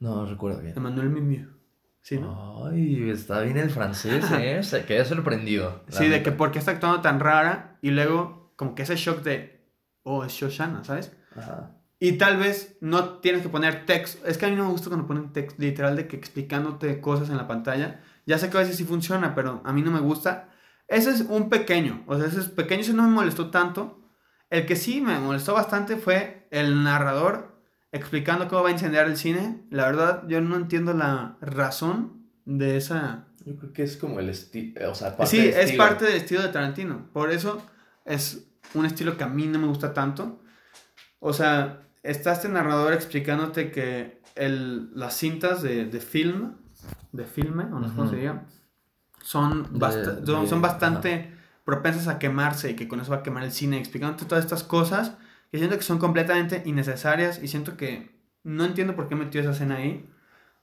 No, 0.00 0.26
recuerdo 0.26 0.60
bien. 0.60 0.74
Emanuel 0.76 1.10
Mimiu. 1.10 1.56
Sí, 2.02 2.18
¿no? 2.18 2.66
Ay, 2.66 3.10
está 3.10 3.40
bien 3.40 3.56
el 3.56 3.70
francés, 3.70 4.24
¿eh? 4.30 4.62
Se 4.62 4.84
quedé 4.84 5.04
sorprendido. 5.04 5.82
Sí, 5.88 6.06
de 6.08 6.22
que 6.22 6.30
por 6.30 6.52
qué 6.52 6.60
está 6.60 6.70
actuando 6.70 7.00
tan 7.00 7.18
rara 7.18 7.78
y 7.82 7.90
luego 7.90 8.52
como 8.56 8.74
que 8.74 8.82
ese 8.82 8.94
shock 8.94 9.22
de, 9.22 9.68
oh, 10.04 10.24
es 10.24 10.32
Shoshana, 10.32 10.84
¿sabes? 10.84 11.12
Ajá. 11.34 11.72
Y 11.98 12.12
tal 12.12 12.36
vez 12.36 12.76
no 12.80 13.18
tienes 13.18 13.42
que 13.42 13.48
poner 13.48 13.86
texto. 13.86 14.26
Es 14.26 14.38
que 14.38 14.46
a 14.46 14.48
mí 14.48 14.54
no 14.54 14.66
me 14.66 14.70
gusta 14.70 14.88
cuando 14.88 15.06
ponen 15.06 15.32
texto 15.32 15.60
literal 15.60 15.96
de 15.96 16.06
que 16.06 16.16
explicándote 16.16 17.00
cosas 17.00 17.30
en 17.30 17.38
la 17.38 17.48
pantalla. 17.48 18.00
Ya 18.26 18.38
sé 18.38 18.50
que 18.50 18.56
a 18.56 18.60
veces 18.60 18.76
sí 18.76 18.84
funciona, 18.84 19.34
pero 19.34 19.62
a 19.64 19.72
mí 19.72 19.82
no 19.82 19.90
me 19.90 20.00
gusta. 20.00 20.50
Ese 20.88 21.10
es 21.10 21.22
un 21.22 21.48
pequeño. 21.48 22.04
O 22.06 22.16
sea, 22.16 22.26
ese 22.26 22.40
es 22.40 22.48
pequeño, 22.48 22.82
ese 22.82 22.92
no 22.92 23.02
me 23.04 23.08
molestó 23.08 23.50
tanto. 23.50 24.02
El 24.50 24.66
que 24.66 24.76
sí 24.76 25.00
me 25.00 25.18
molestó 25.18 25.54
bastante 25.54 25.96
fue 25.96 26.46
el 26.50 26.84
narrador 26.84 27.55
explicando 27.96 28.48
cómo 28.48 28.62
va 28.62 28.68
a 28.68 28.72
incendiar 28.72 29.06
el 29.06 29.16
cine. 29.16 29.62
La 29.70 29.86
verdad, 29.86 30.24
yo 30.28 30.40
no 30.40 30.56
entiendo 30.56 30.92
la 30.94 31.36
razón 31.40 32.26
de 32.44 32.76
esa... 32.76 33.26
Yo 33.44 33.56
creo 33.56 33.72
que 33.72 33.82
es 33.84 33.96
como 33.96 34.18
el 34.18 34.28
estilo, 34.28 34.90
o 34.90 34.94
sea, 34.94 35.16
sí, 35.24 35.38
es 35.38 35.72
parte 35.72 36.04
del 36.04 36.16
estilo 36.16 36.42
de 36.42 36.48
Tarantino. 36.48 37.08
Por 37.12 37.30
eso 37.30 37.64
es 38.04 38.48
un 38.74 38.86
estilo 38.86 39.16
que 39.16 39.22
a 39.22 39.28
mí 39.28 39.46
no 39.46 39.60
me 39.60 39.68
gusta 39.68 39.94
tanto. 39.94 40.40
O 41.20 41.32
sea, 41.32 41.82
está 42.02 42.32
este 42.32 42.48
narrador 42.48 42.92
explicándote 42.92 43.70
que 43.70 44.20
el, 44.34 44.90
las 44.98 45.16
cintas 45.16 45.62
de, 45.62 45.84
de 45.84 46.00
film, 46.00 46.54
de 47.12 47.24
filme, 47.24 47.64
o 47.64 47.78
no 47.78 47.88
sé 47.88 47.94
cómo 47.94 48.10
se 48.10 48.16
diga, 48.16 48.46
son, 49.22 49.68
son, 50.48 50.60
bastante 50.60 51.32
propensas 51.64 52.08
a 52.08 52.18
quemarse 52.18 52.70
y 52.70 52.74
que 52.74 52.88
con 52.88 53.00
eso 53.00 53.10
va 53.10 53.18
a 53.18 53.22
quemar 53.22 53.44
el 53.44 53.52
cine, 53.52 53.78
explicándote 53.78 54.24
todas 54.24 54.44
estas 54.44 54.62
cosas 54.62 55.14
que 55.56 55.60
siento 55.60 55.78
que 55.78 55.84
son 55.84 55.98
completamente 55.98 56.62
innecesarias 56.66 57.42
y 57.42 57.48
siento 57.48 57.78
que 57.78 58.14
no 58.44 58.66
entiendo 58.66 58.94
por 58.94 59.08
qué 59.08 59.14
metió 59.14 59.40
esa 59.40 59.52
escena 59.52 59.76
ahí. 59.76 60.06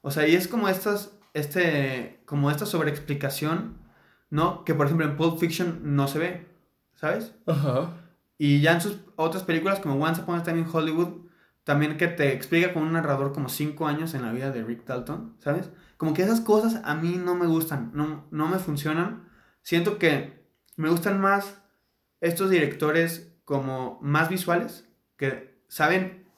O 0.02 0.12
sea, 0.12 0.28
y 0.28 0.36
es 0.36 0.46
como 0.46 0.68
estas, 0.68 1.18
este, 1.32 2.22
como 2.26 2.48
esta 2.48 2.64
sobreexplicación, 2.64 3.76
¿no? 4.30 4.64
Que 4.64 4.72
por 4.72 4.86
ejemplo 4.86 5.04
en 5.04 5.16
Pulp 5.16 5.40
Fiction 5.40 5.96
no 5.96 6.06
se 6.06 6.20
ve, 6.20 6.46
¿sabes? 6.94 7.34
Ajá. 7.46 7.90
Y 8.38 8.60
ya 8.60 8.74
en 8.74 8.80
sus 8.80 9.00
otras 9.16 9.42
películas 9.42 9.80
como 9.80 9.96
Once 9.96 10.20
Upon 10.20 10.38
a 10.38 10.42
Time 10.44 10.60
in 10.60 10.68
Hollywood, 10.72 11.24
también 11.64 11.96
que 11.96 12.06
te 12.06 12.32
explica 12.32 12.72
con 12.72 12.84
un 12.84 12.92
narrador 12.92 13.32
como 13.32 13.48
cinco 13.48 13.88
años 13.88 14.14
en 14.14 14.22
la 14.22 14.30
vida 14.30 14.52
de 14.52 14.62
Rick 14.62 14.86
Dalton, 14.86 15.34
¿sabes? 15.40 15.70
Como 15.96 16.14
que 16.14 16.22
esas 16.22 16.40
cosas 16.40 16.80
a 16.84 16.94
mí 16.94 17.16
no 17.16 17.34
me 17.34 17.46
gustan, 17.46 17.90
no, 17.94 18.26
no 18.30 18.46
me 18.46 18.60
funcionan. 18.60 19.28
Siento 19.62 19.98
que 19.98 20.46
me 20.76 20.88
gustan 20.88 21.20
más 21.20 21.60
estos 22.20 22.48
directores 22.48 23.33
como 23.44 23.98
más 24.02 24.28
visuales, 24.28 24.88
que 25.16 25.60
saben, 25.68 26.28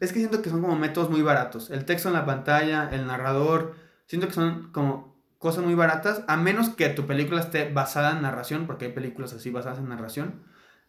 es 0.00 0.12
que 0.12 0.18
siento 0.18 0.42
que 0.42 0.50
son 0.50 0.62
como 0.62 0.76
métodos 0.76 1.10
muy 1.10 1.22
baratos. 1.22 1.70
El 1.70 1.84
texto 1.84 2.08
en 2.08 2.14
la 2.14 2.26
pantalla, 2.26 2.88
el 2.92 3.06
narrador, 3.06 3.74
siento 4.06 4.28
que 4.28 4.34
son 4.34 4.72
como 4.72 5.16
cosas 5.38 5.64
muy 5.64 5.74
baratas, 5.74 6.24
a 6.28 6.36
menos 6.36 6.70
que 6.70 6.88
tu 6.88 7.06
película 7.06 7.40
esté 7.40 7.70
basada 7.72 8.12
en 8.12 8.22
narración, 8.22 8.66
porque 8.66 8.86
hay 8.86 8.92
películas 8.92 9.32
así 9.32 9.50
basadas 9.50 9.78
en 9.78 9.88
narración. 9.88 10.42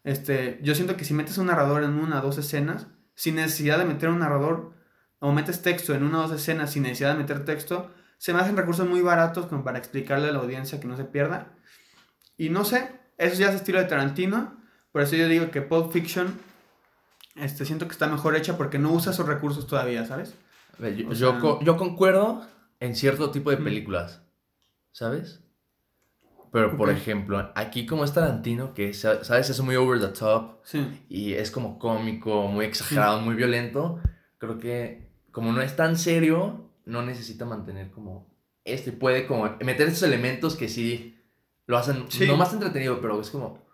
Este, 0.04 0.58
yo 0.62 0.74
siento 0.74 0.96
que 0.96 1.04
si 1.04 1.14
metes 1.14 1.38
un 1.38 1.46
narrador 1.46 1.84
en 1.84 1.94
una 1.94 2.20
o 2.20 2.22
dos 2.22 2.38
escenas, 2.38 2.86
sin 3.14 3.34
necesidad 3.36 3.78
de 3.78 3.84
meter 3.84 4.08
un 4.08 4.20
narrador, 4.20 4.74
o 5.18 5.32
metes 5.32 5.62
texto 5.62 5.94
en 5.94 6.04
una 6.04 6.20
o 6.20 6.22
dos 6.22 6.40
escenas 6.40 6.72
sin 6.72 6.84
necesidad 6.84 7.12
de 7.12 7.18
meter 7.18 7.44
texto, 7.44 7.90
se 8.18 8.32
me 8.32 8.40
hacen 8.40 8.56
recursos 8.56 8.88
muy 8.88 9.00
baratos 9.00 9.46
como 9.46 9.64
para 9.64 9.78
explicarle 9.78 10.28
a 10.28 10.32
la 10.32 10.38
audiencia 10.38 10.80
que 10.80 10.88
no 10.88 10.96
se 10.96 11.04
pierda. 11.04 11.52
Y 12.36 12.50
no 12.50 12.64
sé, 12.64 12.90
eso 13.16 13.38
ya 13.40 13.50
es 13.50 13.56
estilo 13.56 13.78
de 13.78 13.86
Tarantino. 13.86 14.56
Por 14.98 15.04
eso 15.04 15.14
yo 15.14 15.28
digo 15.28 15.52
que 15.52 15.62
Pulp 15.62 15.92
Fiction 15.92 16.40
este, 17.36 17.64
siento 17.64 17.86
que 17.86 17.92
está 17.92 18.08
mejor 18.08 18.34
hecha 18.34 18.56
porque 18.56 18.80
no 18.80 18.90
usa 18.90 19.12
esos 19.12 19.28
recursos 19.28 19.68
todavía, 19.68 20.04
¿sabes? 20.04 20.34
Yo, 21.14 21.60
yo, 21.62 21.76
concuerdo 21.76 22.44
en 22.80 22.96
cierto 22.96 23.30
tipo 23.30 23.50
de 23.50 23.58
películas, 23.58 24.22
¿sabes? 24.90 25.40
Pero, 26.50 26.76
por 26.76 26.90
ejemplo, 26.90 27.52
aquí 27.54 27.86
como 27.86 28.02
es 28.02 28.12
Tarantino, 28.12 28.74
que, 28.74 28.92
¿sabes? 28.92 29.48
Es 29.48 29.60
muy 29.60 29.76
over 29.76 30.00
the 30.00 30.08
top. 30.08 30.56
Sí. 30.64 30.84
Y 31.08 31.34
es 31.34 31.52
como 31.52 31.78
cómico, 31.78 32.48
muy 32.48 32.64
exagerado, 32.64 33.20
muy 33.20 33.36
violento. 33.36 34.00
Creo 34.38 34.58
que 34.58 35.12
como 35.30 35.52
no 35.52 35.60
es 35.60 35.76
tan 35.76 35.96
serio, 35.96 36.72
no 36.86 37.02
necesita 37.02 37.44
mantener 37.44 37.92
como... 37.92 38.34
Este 38.64 38.90
puede 38.90 39.28
como 39.28 39.44
meter 39.60 39.86
esos 39.86 40.02
elementos 40.02 40.56
que 40.56 40.68
sí 40.68 41.22
lo 41.66 41.78
hacen 41.78 42.06
no 42.26 42.36
más 42.36 42.52
entretenido, 42.52 43.00
pero 43.00 43.20
es 43.20 43.30
como. 43.30 43.67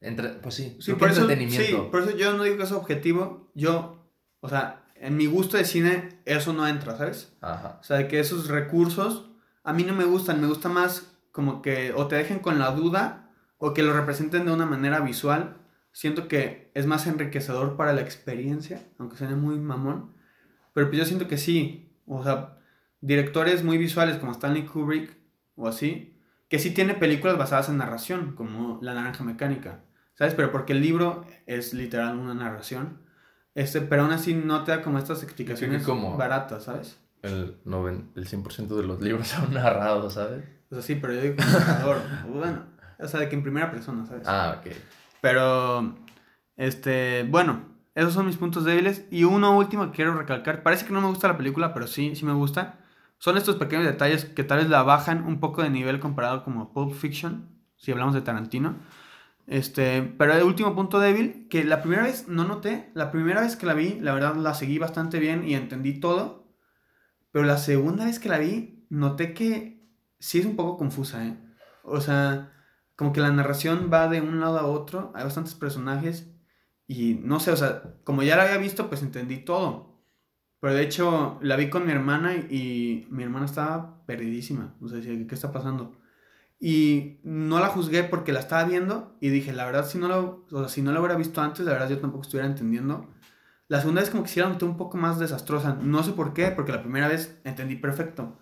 Entre, 0.00 0.28
pues 0.30 0.54
sí, 0.54 0.76
sí 0.80 0.92
por 0.92 1.08
entretenimiento. 1.08 1.66
sí, 1.66 1.88
por 1.90 2.02
eso 2.02 2.16
yo 2.16 2.34
no 2.34 2.44
digo 2.44 2.56
que 2.56 2.64
es 2.64 2.72
objetivo. 2.72 3.50
Yo, 3.54 4.06
o 4.40 4.48
sea, 4.48 4.84
en 4.94 5.16
mi 5.16 5.26
gusto 5.26 5.56
de 5.56 5.64
cine, 5.64 6.20
eso 6.24 6.52
no 6.52 6.66
entra, 6.66 6.96
¿sabes? 6.96 7.36
Ajá. 7.40 7.78
O 7.80 7.84
sea, 7.84 8.06
que 8.08 8.20
esos 8.20 8.48
recursos 8.48 9.30
a 9.64 9.72
mí 9.72 9.82
no 9.84 9.94
me 9.94 10.04
gustan. 10.04 10.40
Me 10.40 10.46
gusta 10.46 10.68
más 10.68 11.12
como 11.32 11.62
que 11.62 11.92
o 11.92 12.06
te 12.06 12.16
dejen 12.16 12.38
con 12.38 12.58
la 12.58 12.70
duda 12.70 13.30
o 13.58 13.74
que 13.74 13.82
lo 13.82 13.92
representen 13.92 14.46
de 14.46 14.52
una 14.52 14.66
manera 14.66 15.00
visual. 15.00 15.56
Siento 15.92 16.28
que 16.28 16.70
es 16.74 16.86
más 16.86 17.06
enriquecedor 17.06 17.76
para 17.76 17.92
la 17.92 18.02
experiencia, 18.02 18.86
aunque 18.98 19.16
suene 19.16 19.34
muy 19.34 19.58
mamón. 19.58 20.14
Pero 20.74 20.88
pues 20.88 20.98
yo 20.98 21.04
siento 21.06 21.26
que 21.26 21.38
sí. 21.38 21.90
O 22.06 22.22
sea, 22.22 22.58
directores 23.00 23.64
muy 23.64 23.78
visuales 23.78 24.18
como 24.18 24.32
Stanley 24.32 24.66
Kubrick 24.66 25.16
o 25.56 25.68
así, 25.68 26.20
que 26.48 26.58
sí 26.58 26.72
tiene 26.72 26.94
películas 26.94 27.38
basadas 27.38 27.68
en 27.68 27.78
narración, 27.78 28.34
como 28.36 28.78
La 28.82 28.94
Naranja 28.94 29.24
Mecánica, 29.24 29.84
¿sabes? 30.16 30.34
Pero 30.34 30.50
porque 30.50 30.72
el 30.72 30.82
libro 30.82 31.24
es 31.46 31.72
literal 31.72 32.18
una 32.18 32.34
narración, 32.34 32.98
este, 33.54 33.80
pero 33.80 34.02
aún 34.02 34.12
así 34.12 34.34
no 34.34 34.64
te 34.64 34.72
da 34.72 34.82
como 34.82 34.98
estas 34.98 35.22
explicaciones 35.22 35.84
como 35.84 36.16
baratas, 36.16 36.64
¿sabes? 36.64 36.98
El, 37.22 37.56
el 37.64 38.28
100% 38.28 38.76
de 38.76 38.82
los 38.82 39.00
libros 39.00 39.28
son 39.28 39.54
narrados, 39.54 40.14
¿sabes? 40.14 40.44
O 40.70 40.74
sea, 40.74 40.82
sí, 40.82 40.96
pero 40.96 41.14
yo 41.14 41.20
digo 41.20 41.36
narrador, 41.36 41.98
bueno, 42.28 42.64
o 42.98 43.06
sea, 43.06 43.20
de 43.20 43.28
que 43.28 43.36
en 43.36 43.42
primera 43.42 43.70
persona, 43.70 44.04
¿sabes? 44.06 44.26
Ah, 44.26 44.56
ok. 44.58 44.72
Pero, 45.20 45.96
este, 46.56 47.24
bueno, 47.28 47.64
esos 47.94 48.12
son 48.12 48.26
mis 48.26 48.36
puntos 48.36 48.64
débiles. 48.64 49.04
Y 49.10 49.24
uno 49.24 49.56
último 49.56 49.86
que 49.86 49.96
quiero 49.96 50.14
recalcar, 50.14 50.62
parece 50.62 50.86
que 50.86 50.92
no 50.92 51.00
me 51.00 51.08
gusta 51.08 51.28
la 51.28 51.36
película, 51.36 51.72
pero 51.72 51.86
sí, 51.86 52.14
sí 52.14 52.24
me 52.24 52.32
gusta 52.32 52.80
son 53.18 53.36
estos 53.36 53.56
pequeños 53.56 53.86
detalles 53.86 54.24
que 54.24 54.44
tal 54.44 54.58
vez 54.58 54.68
la 54.68 54.82
bajan 54.82 55.24
un 55.24 55.40
poco 55.40 55.62
de 55.62 55.70
nivel 55.70 56.00
comparado 56.00 56.44
como 56.44 56.72
Pulp 56.72 56.92
Fiction, 56.92 57.48
si 57.76 57.92
hablamos 57.92 58.14
de 58.14 58.20
Tarantino. 58.20 58.76
Este, 59.46 60.02
pero 60.02 60.32
el 60.34 60.42
último 60.42 60.74
punto 60.74 60.98
débil, 60.98 61.46
que 61.48 61.64
la 61.64 61.80
primera 61.80 62.02
vez 62.02 62.26
no 62.28 62.44
noté, 62.44 62.90
la 62.94 63.12
primera 63.12 63.40
vez 63.40 63.56
que 63.56 63.66
la 63.66 63.74
vi, 63.74 63.98
la 64.00 64.12
verdad 64.12 64.34
la 64.34 64.54
seguí 64.54 64.78
bastante 64.78 65.20
bien 65.20 65.48
y 65.48 65.54
entendí 65.54 66.00
todo, 66.00 66.52
pero 67.30 67.44
la 67.44 67.58
segunda 67.58 68.06
vez 68.06 68.18
que 68.18 68.28
la 68.28 68.38
vi, 68.38 68.86
noté 68.90 69.34
que 69.34 69.88
sí 70.18 70.40
es 70.40 70.46
un 70.46 70.56
poco 70.56 70.76
confusa, 70.76 71.24
¿eh? 71.26 71.38
O 71.84 72.00
sea, 72.00 72.52
como 72.96 73.12
que 73.12 73.20
la 73.20 73.30
narración 73.30 73.90
va 73.92 74.08
de 74.08 74.20
un 74.20 74.40
lado 74.40 74.58
a 74.58 74.66
otro, 74.66 75.12
hay 75.14 75.22
bastantes 75.22 75.54
personajes 75.54 76.32
y 76.88 77.14
no 77.14 77.40
sé, 77.40 77.52
o 77.52 77.56
sea, 77.56 78.00
como 78.04 78.22
ya 78.22 78.36
la 78.36 78.44
había 78.44 78.58
visto, 78.58 78.88
pues 78.88 79.02
entendí 79.02 79.38
todo. 79.38 79.96
Pero 80.60 80.74
de 80.74 80.82
hecho, 80.82 81.38
la 81.42 81.56
vi 81.56 81.70
con 81.70 81.86
mi 81.86 81.92
hermana 81.92 82.34
y 82.34 83.06
mi 83.10 83.22
hermana 83.22 83.46
estaba 83.46 84.04
perdidísima. 84.06 84.74
O 84.80 84.88
sea, 84.88 85.00
¿qué 85.00 85.26
está 85.30 85.52
pasando? 85.52 85.96
Y 86.58 87.20
no 87.22 87.60
la 87.60 87.68
juzgué 87.68 88.02
porque 88.04 88.32
la 88.32 88.40
estaba 88.40 88.64
viendo 88.64 89.16
y 89.20 89.28
dije, 89.28 89.52
la 89.52 89.66
verdad, 89.66 89.86
si 89.86 89.98
no 89.98 90.08
lo, 90.08 90.46
o 90.50 90.60
sea, 90.60 90.68
si 90.68 90.80
no 90.80 90.92
lo 90.92 91.00
hubiera 91.00 91.16
visto 91.16 91.42
antes, 91.42 91.66
la 91.66 91.72
verdad 91.72 91.90
yo 91.90 91.98
tampoco 91.98 92.22
estuviera 92.22 92.48
entendiendo. 92.48 93.10
La 93.68 93.80
segunda 93.80 94.00
vez 94.00 94.10
como 94.10 94.22
que 94.22 94.30
sí 94.30 94.40
la 94.40 94.48
noté 94.48 94.64
un 94.64 94.76
poco 94.76 94.96
más 94.96 95.18
desastrosa. 95.18 95.74
No 95.74 96.02
sé 96.02 96.12
por 96.12 96.32
qué, 96.32 96.48
porque 96.48 96.72
la 96.72 96.80
primera 96.80 97.08
vez 97.08 97.38
entendí 97.44 97.76
perfecto. 97.76 98.38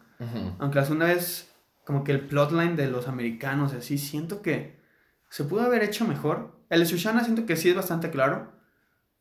Aunque 0.59 0.79
la 0.79 0.85
segunda 0.85 1.07
vez, 1.07 1.53
como 1.85 2.05
que 2.05 2.13
el 2.13 2.27
plotline 2.27 2.77
de 2.77 2.89
los 2.89 3.09
americanos, 3.09 3.75
así, 3.75 3.99
siento 3.99 4.43
que 4.43 4.81
se 5.29 5.45
pudo 5.45 5.63
haber 5.63 5.83
hecho 5.83 6.07
mejor. 6.07 6.61
El 6.71 6.81
de 6.81 6.87
Shoshana 6.87 7.25
siento 7.25 7.47
que 7.47 7.57
sí 7.57 7.71
es 7.71 7.77
bastante 7.77 8.11
claro. 8.11 8.53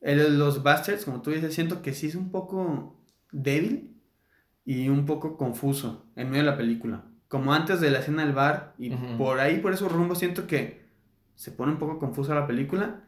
El 0.00 0.18
de 0.18 0.30
los 0.30 0.62
Bastards, 0.62 1.04
como 1.04 1.20
tú 1.20 1.30
dices, 1.30 1.52
siento 1.54 1.82
que 1.82 1.92
sí 1.92 2.06
es 2.06 2.14
un 2.14 2.30
poco 2.30 3.02
débil 3.32 4.00
y 4.64 4.88
un 4.88 5.04
poco 5.04 5.36
confuso 5.36 6.06
en 6.16 6.30
medio 6.30 6.44
de 6.44 6.50
la 6.50 6.56
película. 6.56 7.04
Como 7.28 7.52
antes 7.52 7.80
de 7.80 7.90
la 7.90 7.98
escena 7.98 8.24
del 8.24 8.34
bar 8.34 8.74
y 8.78 8.90
por 8.90 9.40
ahí, 9.40 9.58
por 9.58 9.72
esos 9.72 9.90
rumbos, 9.90 10.18
siento 10.18 10.46
que 10.46 10.84
se 11.34 11.50
pone 11.50 11.72
un 11.72 11.78
poco 11.78 11.98
confusa 11.98 12.34
la 12.34 12.46
película 12.46 13.02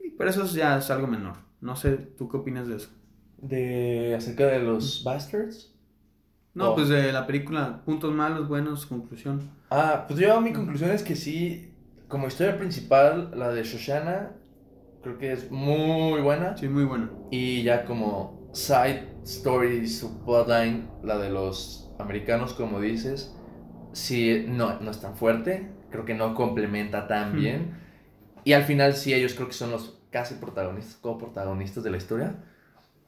y 0.00 0.10
por 0.10 0.26
eso 0.26 0.44
ya 0.46 0.78
es 0.78 0.90
algo 0.90 1.06
menor. 1.06 1.36
No 1.60 1.76
sé, 1.76 1.96
¿tú 1.96 2.28
qué 2.28 2.38
opinas 2.38 2.66
de 2.66 2.76
eso? 2.76 2.90
¿De 3.36 4.14
acerca 4.16 4.46
de 4.46 4.60
los 4.60 5.04
Bastards? 5.04 5.74
No, 6.54 6.74
pues 6.74 6.88
de 6.88 7.12
la 7.12 7.26
película, 7.26 7.82
puntos 7.84 8.12
malos, 8.12 8.48
buenos, 8.48 8.86
conclusión. 8.86 9.50
Ah, 9.70 10.04
pues 10.08 10.18
yo 10.18 10.40
mi 10.40 10.52
conclusión 10.52 10.90
es 10.90 11.04
que 11.04 11.14
sí, 11.14 11.72
como 12.08 12.26
historia 12.26 12.56
principal, 12.56 13.30
la 13.36 13.50
de 13.50 13.62
Shoshana 13.62 14.32
Creo 15.02 15.18
que 15.18 15.32
es 15.32 15.50
muy 15.50 16.20
buena. 16.20 16.56
Sí, 16.56 16.68
muy 16.68 16.84
buena. 16.84 17.10
Y 17.30 17.62
ya 17.62 17.84
como 17.84 18.50
side 18.52 19.08
story, 19.24 19.86
su 19.86 20.24
plotline, 20.24 20.88
la 21.02 21.18
de 21.18 21.30
los 21.30 21.90
americanos, 21.98 22.54
como 22.54 22.80
dices, 22.80 23.36
sí, 23.92 24.44
no, 24.48 24.80
no 24.80 24.90
es 24.90 25.00
tan 25.00 25.16
fuerte. 25.16 25.70
Creo 25.90 26.04
que 26.04 26.14
no 26.14 26.34
complementa 26.34 27.06
tan 27.06 27.34
bien. 27.34 27.78
Y 28.44 28.52
al 28.52 28.64
final 28.64 28.94
sí, 28.94 29.14
ellos 29.14 29.34
creo 29.34 29.48
que 29.48 29.54
son 29.54 29.70
los 29.70 29.98
casi 30.10 30.34
protagonistas, 30.34 30.96
coprotagonistas 30.96 31.82
de 31.84 31.90
la 31.90 31.96
historia. 31.96 32.36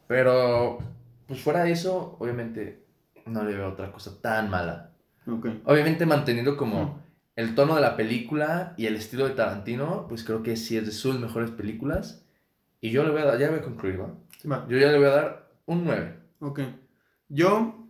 Pero, 0.06 0.78
pues 1.26 1.40
fuera 1.40 1.64
de 1.64 1.72
eso, 1.72 2.16
obviamente 2.18 2.84
no 3.26 3.44
le 3.44 3.54
veo 3.54 3.68
otra 3.68 3.92
cosa 3.92 4.20
tan 4.20 4.50
mala. 4.50 4.92
Okay. 5.26 5.62
Obviamente 5.64 6.06
manteniendo 6.06 6.56
como 6.56 7.00
el 7.36 7.54
tono 7.54 7.74
de 7.76 7.80
la 7.80 7.96
película 7.96 8.74
y 8.76 8.86
el 8.86 8.96
estilo 8.96 9.28
de 9.28 9.34
Tarantino, 9.34 10.06
pues 10.08 10.24
creo 10.24 10.42
que 10.42 10.56
sí 10.56 10.76
es 10.76 10.86
de 10.86 10.92
sus 10.92 11.18
mejores 11.18 11.50
películas. 11.50 12.24
Y 12.80 12.90
yo 12.90 13.04
le 13.04 13.10
voy 13.10 13.20
a 13.20 13.26
dar, 13.26 13.38
ya 13.38 13.50
voy 13.50 13.60
a 13.60 13.62
concluir, 13.62 13.98
¿no? 13.98 14.68
Yo 14.68 14.78
ya 14.78 14.90
le 14.90 14.98
voy 14.98 15.06
a 15.06 15.10
dar 15.10 15.50
un 15.66 15.84
9. 15.84 16.16
Ok. 16.40 16.60
Yo, 17.28 17.86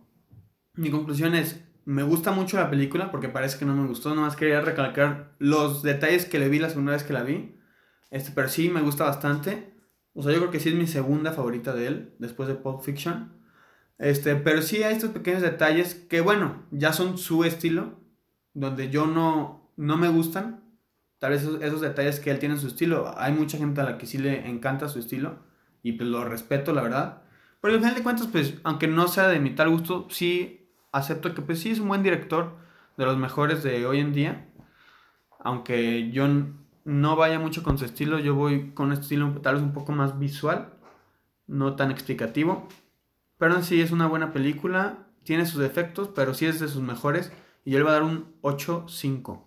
mi 0.75 0.91
conclusión 0.91 1.33
es, 1.33 1.65
me 1.85 2.03
gusta 2.03 2.31
mucho 2.31 2.57
la 2.57 2.69
película 2.69 3.11
porque 3.11 3.29
parece 3.29 3.57
que 3.57 3.65
no 3.65 3.75
me 3.75 3.87
gustó, 3.87 4.13
nomás 4.13 4.35
quería 4.35 4.61
recalcar 4.61 5.33
los 5.39 5.83
detalles 5.83 6.25
que 6.25 6.39
le 6.39 6.49
vi 6.49 6.59
la 6.59 6.69
segunda 6.69 6.91
vez 6.93 7.03
que 7.03 7.13
la 7.13 7.23
vi. 7.23 7.55
Este, 8.11 8.31
pero 8.31 8.49
sí 8.49 8.69
me 8.69 8.81
gusta 8.81 9.05
bastante. 9.05 9.73
O 10.13 10.21
sea, 10.21 10.31
yo 10.33 10.39
creo 10.39 10.51
que 10.51 10.59
sí 10.59 10.69
es 10.69 10.75
mi 10.75 10.87
segunda 10.87 11.31
favorita 11.31 11.73
de 11.73 11.87
él, 11.87 12.15
después 12.19 12.47
de 12.49 12.55
Pulp 12.55 12.81
Fiction. 12.83 13.33
Este, 13.97 14.35
pero 14.35 14.61
sí 14.61 14.83
hay 14.83 14.95
estos 14.95 15.11
pequeños 15.11 15.41
detalles 15.41 15.95
que, 15.95 16.21
bueno, 16.21 16.63
ya 16.71 16.91
son 16.93 17.17
su 17.17 17.43
estilo, 17.45 17.99
donde 18.53 18.89
yo 18.89 19.07
no, 19.07 19.71
no 19.77 19.97
me 19.97 20.09
gustan. 20.09 20.63
Tal 21.19 21.31
vez 21.31 21.43
esos, 21.43 21.61
esos 21.61 21.81
detalles 21.81 22.19
que 22.19 22.31
él 22.31 22.39
tiene 22.39 22.55
en 22.55 22.61
su 22.61 22.67
estilo. 22.67 23.13
Hay 23.17 23.31
mucha 23.31 23.57
gente 23.57 23.81
a 23.81 23.85
la 23.85 23.97
que 23.97 24.07
sí 24.07 24.17
le 24.17 24.49
encanta 24.49 24.89
su 24.89 24.99
estilo 24.99 25.39
y 25.83 25.93
pues 25.93 26.09
lo 26.09 26.25
respeto, 26.25 26.73
la 26.73 26.81
verdad. 26.81 27.21
Pero 27.61 27.75
al 27.75 27.79
final 27.79 27.95
de 27.95 28.03
cuentas, 28.03 28.27
pues, 28.27 28.55
aunque 28.63 28.87
no 28.87 29.07
sea 29.07 29.27
de 29.27 29.39
mi 29.39 29.55
tal 29.55 29.69
gusto, 29.69 30.07
sí 30.09 30.60
acepto 30.91 31.33
que 31.33 31.41
pues 31.41 31.59
sí 31.59 31.71
es 31.71 31.79
un 31.79 31.87
buen 31.87 32.03
director, 32.03 32.55
de 32.97 33.05
los 33.05 33.17
mejores 33.17 33.63
de 33.63 33.85
hoy 33.85 33.99
en 33.99 34.13
día. 34.13 34.47
Aunque 35.39 36.11
yo 36.11 36.27
no 36.83 37.15
vaya 37.15 37.39
mucho 37.39 37.63
con 37.63 37.77
su 37.77 37.85
estilo, 37.85 38.19
yo 38.19 38.35
voy 38.35 38.71
con 38.71 38.87
un 38.87 38.93
estilo 38.93 39.31
tal 39.41 39.55
vez 39.55 39.63
un 39.63 39.73
poco 39.73 39.91
más 39.91 40.19
visual, 40.19 40.73
no 41.47 41.75
tan 41.75 41.91
explicativo. 41.91 42.67
Pero 43.37 43.55
en 43.55 43.63
sí 43.63 43.81
es 43.81 43.91
una 43.91 44.07
buena 44.07 44.33
película, 44.33 45.07
tiene 45.23 45.45
sus 45.45 45.59
defectos, 45.59 46.09
pero 46.09 46.33
sí 46.33 46.45
es 46.45 46.59
de 46.59 46.67
sus 46.67 46.81
mejores. 46.81 47.31
Y 47.65 47.71
yo 47.71 47.79
le 47.79 47.83
voy 47.83 47.91
a 47.91 47.95
dar 47.95 48.03
un 48.03 48.35
8-5 48.41 49.41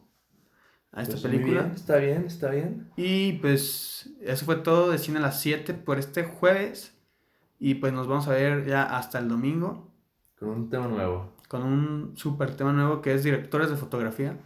a 0.93 1.03
esta 1.03 1.13
Pues 1.13 1.23
película. 1.23 1.63
bien, 1.63 1.75
está 1.75 1.97
bien, 1.97 2.25
está 2.27 2.51
bien. 2.51 2.91
Y 2.97 3.35
pues 3.35 4.11
eso 4.21 4.45
fue 4.45 4.57
todo 4.57 4.91
de 4.91 4.99
Cine 4.99 5.19
a 5.19 5.23
las 5.23 5.41
7 5.41 5.75
por 5.75 5.99
este 5.99 6.25
jueves. 6.25 6.97
Y 7.61 7.75
pues 7.77 7.93
nos 7.93 8.09
vamos 8.09 8.27
a 8.27 8.33
ver 8.33 8.67
ya 8.67 8.83
hasta 8.83 9.21
el 9.21 9.29
domingo 9.29 9.94
Con 10.45 10.55
un 10.55 10.71
tema 10.71 10.87
nuevo. 10.89 11.33
con 11.49 11.63
un 11.63 12.17
súper 12.17 12.55
tema 12.57 12.73
nuevo 12.73 13.01
que 13.03 13.15
es 13.15 13.23
directores 13.25 13.71
de 13.71 13.77
fotografía. 13.77 14.39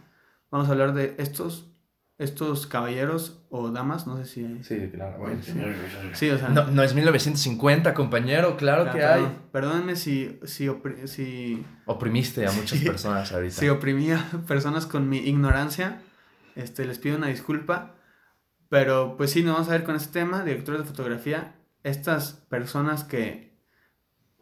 Vamos 0.51 0.67
a 0.67 0.71
hablar 0.71 0.93
de 0.93 1.15
estos, 1.17 1.71
estos 2.17 2.67
caballeros 2.67 3.45
o 3.49 3.69
damas, 3.71 4.05
no 4.07 4.17
sé 4.17 4.25
si... 4.25 4.63
Sí, 4.63 4.89
claro. 4.93 5.19
Bueno, 5.19 5.41
sí. 5.41 5.53
Sí, 6.13 6.29
o 6.29 6.37
sea... 6.37 6.49
No, 6.49 6.67
no 6.67 6.83
es 6.83 6.93
1950, 6.93 7.93
compañero, 7.93 8.57
claro 8.57 8.83
claro, 8.83 8.97
que 8.97 9.03
hay. 9.05 9.21
perdón- 9.21 9.35
Perdónenme 9.51 9.95
si, 9.95 10.39
si, 10.43 10.67
opri- 10.67 11.07
si, 11.07 11.65
Oprimiste 11.85 12.45
a 12.45 12.51
muchas 12.53 12.79
Sí. 12.79 12.85
personas 12.85 13.31
ahorita. 13.31 13.55
si 13.55 13.69
oprimía 13.69 14.23
personas 14.47 14.85
con 14.85 15.07
mi 15.09 15.17
ignorancia. 15.17 16.01
Este, 16.55 16.85
les 16.85 16.99
pido 16.99 17.17
una 17.17 17.27
disculpa. 17.27 17.95
Pero 18.69 19.15
pues 19.17 19.31
sí, 19.31 19.41
nos 19.41 19.53
vamos 19.53 19.69
a 19.69 19.71
ver 19.71 19.83
con 19.83 19.95
este 19.95 20.19
tema, 20.19 20.43
directores 20.43 20.81
de 20.81 20.87
fotografía. 20.87 21.55
Estas 21.83 22.33
personas 22.49 23.03
que... 23.03 23.48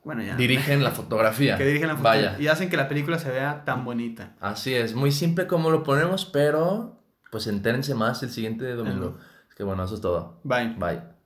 Bueno, 0.08 0.24
ya... 0.24 0.38
Dirigen 0.38 0.86
la 0.86 0.92
fotografía. 0.92 1.58
que 1.58 1.66
dirigen 1.66 1.90
la 1.90 1.98
fotografía 1.98 2.32
Vaya. 2.32 2.42
y 2.42 2.48
hacen 2.48 2.70
que 2.70 2.78
la 2.78 2.88
película 2.88 3.20
se 3.20 3.30
vea 3.30 3.66
tan 3.66 3.84
bonita. 3.84 4.38
Así 4.40 4.74
es, 4.74 4.96
muy 4.96 5.12
simple 5.12 5.48
como 5.48 5.70
lo 5.70 5.84
ponemos, 5.84 6.24
pero 6.24 7.02
pues 7.30 7.46
entérense 7.48 7.94
más 7.94 8.24
el 8.24 8.30
siguiente 8.30 8.72
domingo. 8.72 9.18
Es 9.50 9.56
que 9.56 9.66
bueno, 9.66 9.84
eso 9.84 9.96
es 9.96 10.02
todo. 10.02 10.40
Bye. 10.46 10.76
Bye. 10.78 11.17